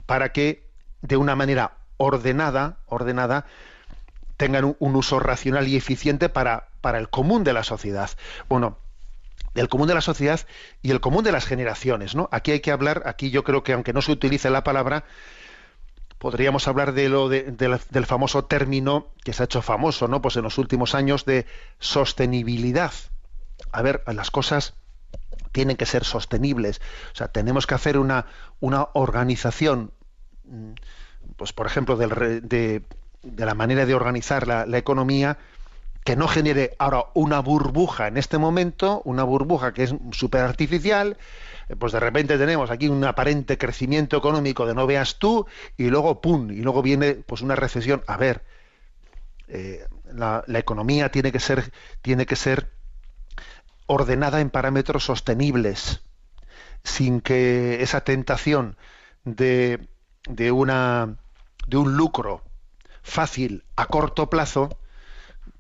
[0.06, 0.70] para que
[1.02, 3.46] de una manera ordenada, ordenada,
[4.38, 8.10] tengan un, uso racional y eficiente para, para el común de la sociedad.
[8.50, 8.80] Bueno,
[9.54, 10.40] del común de la sociedad
[10.82, 12.28] y el común de las generaciones, ¿no?
[12.32, 15.04] Aquí hay que hablar, aquí yo creo que aunque no se utilice la palabra,
[16.18, 20.22] podríamos hablar de lo de- del famoso término que se ha hecho famoso, ¿no?
[20.22, 21.46] Pues en los últimos años de
[21.80, 22.92] sostenibilidad.
[23.72, 24.74] A ver, las cosas
[25.52, 26.82] tienen que ser sostenibles.
[27.14, 28.26] O sea, tenemos que hacer una,
[28.60, 29.92] una organización,
[30.46, 30.72] mm,
[31.38, 32.84] pues por ejemplo, del de,
[33.24, 35.38] de la manera de organizar la, la economía
[36.04, 41.18] que no genere ahora una burbuja en este momento, una burbuja que es súper artificial,
[41.70, 45.46] eh, pues de repente tenemos aquí un aparente crecimiento económico de no veas tú,
[45.78, 48.04] y luego pum, y luego viene pues una recesión.
[48.08, 48.42] A ver,
[49.48, 52.72] eh, la, la economía tiene que ser, tiene que ser
[53.92, 56.02] ordenada en parámetros sostenibles,
[56.84, 58.78] sin que esa tentación
[59.26, 59.88] de,
[60.30, 61.18] de una
[61.68, 62.44] de un lucro
[63.04, 64.70] fácil a corto plazo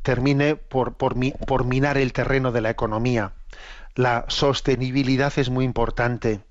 [0.03, 3.34] termine por, por, mi- por minar el terreno de la economía.
[3.95, 6.41] La sostenibilidad es muy importante.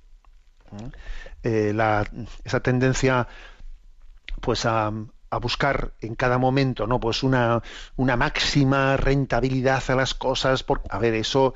[1.43, 2.07] Eh, la-
[2.45, 3.27] esa tendencia
[4.41, 4.93] pues a,
[5.31, 7.63] a buscar en cada momento no pues una,
[7.97, 11.55] una máxima rentabilidad a las cosas por, a ver eso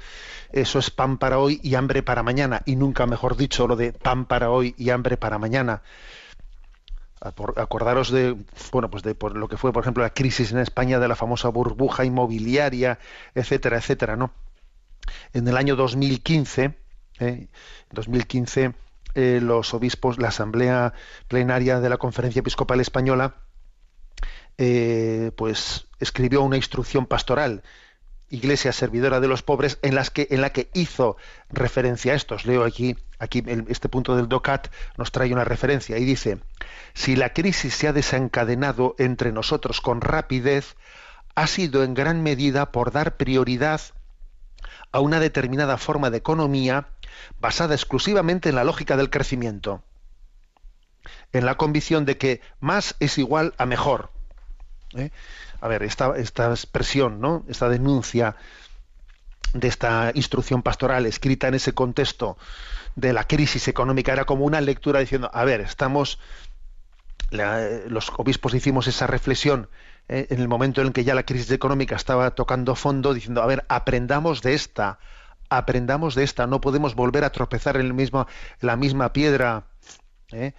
[0.55, 2.63] eso es pan para hoy y hambre para mañana.
[2.65, 5.83] Y nunca mejor dicho lo de pan para hoy y hambre para mañana.
[7.21, 8.37] Acordaros de
[8.71, 11.17] bueno pues de por lo que fue por ejemplo la crisis en España de la
[11.17, 12.99] famosa burbuja inmobiliaria
[13.35, 14.31] etcétera etcétera no
[15.33, 16.75] en el año 2015
[17.21, 17.49] eh,
[17.93, 18.75] 2015
[19.15, 20.93] eh, los obispos la asamblea
[21.27, 23.37] plenaria de la conferencia episcopal española
[24.59, 27.63] eh, pues escribió una instrucción pastoral
[28.35, 31.17] Iglesia servidora de los pobres en las que en la que hizo
[31.51, 32.47] referencia a estos.
[32.47, 36.39] Leo aquí aquí este punto del DOCAT nos trae una referencia y dice
[36.95, 40.77] si la crisis se ha desencadenado entre nosotros con rapidez
[41.35, 43.81] ha sido en gran medida por dar prioridad
[44.91, 46.89] a una determinada forma de economía
[47.41, 49.83] basada exclusivamente en la lógica del crecimiento
[51.33, 54.14] en la convicción de que más es igual a mejor
[54.97, 55.11] ¿eh?
[55.61, 57.45] a ver, esta, expresión, ¿no?
[57.49, 58.37] esta denuncia
[59.53, 62.37] de esta instrucción pastoral escrita en ese contexto
[62.97, 66.19] de la crisis económica era como una lectura diciendo, a ver, estamos,
[67.31, 69.69] los obispos hicimos esa reflexión
[70.09, 70.27] ¿eh?
[70.31, 73.65] en el momento en que ya la crisis económica estaba tocando fondo, diciendo, a ver,
[73.69, 74.99] aprendamos de esta,
[75.49, 78.27] aprendamos de esta, no podemos volver a tropezar en, el mismo,
[78.61, 79.65] la misma piedra.
[80.33, 80.53] ¿eh?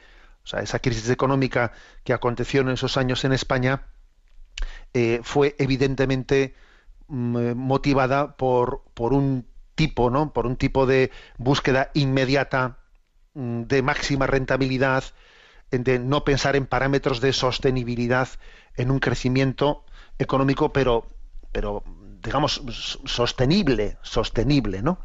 [0.43, 1.71] O sea, esa crisis económica
[2.03, 3.83] que aconteció en esos años en España,
[4.93, 6.55] eh, fue evidentemente
[7.07, 9.45] mm, motivada por, por un
[9.75, 10.33] tipo, ¿no?
[10.33, 12.77] Por un tipo de búsqueda inmediata
[13.33, 15.03] mm, de máxima rentabilidad
[15.71, 18.29] de no pensar en parámetros de sostenibilidad
[18.75, 19.83] en un crecimiento
[20.19, 21.07] económico, pero,
[21.51, 21.83] pero
[22.21, 22.61] digamos,
[23.05, 24.99] sostenible, sostenible, ¿no?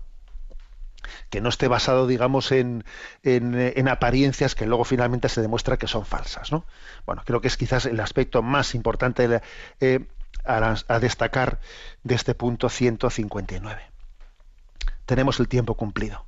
[1.30, 2.84] Que no esté basado, digamos, en,
[3.22, 6.52] en, apariencias que luego finalmente se demuestra que son falsas.
[6.52, 6.64] ¿no?
[7.06, 9.40] Bueno, creo que es quizás el aspecto más importante
[9.80, 10.06] eh,
[10.44, 11.60] a, a, destacar
[12.02, 13.82] de este punto 159.
[15.06, 16.26] Tenemos el tiempo cumplido.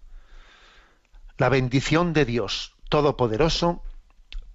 [1.39, 3.83] La bendición de Dios Todopoderoso,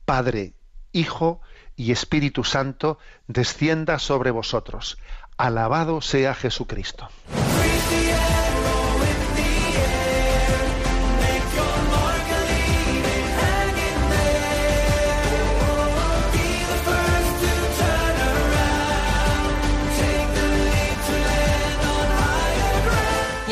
[0.05, 0.53] Padre,
[0.91, 1.41] Hijo
[1.75, 4.97] y Espíritu Santo, descienda sobre vosotros.
[5.37, 7.09] Alabado sea Jesucristo.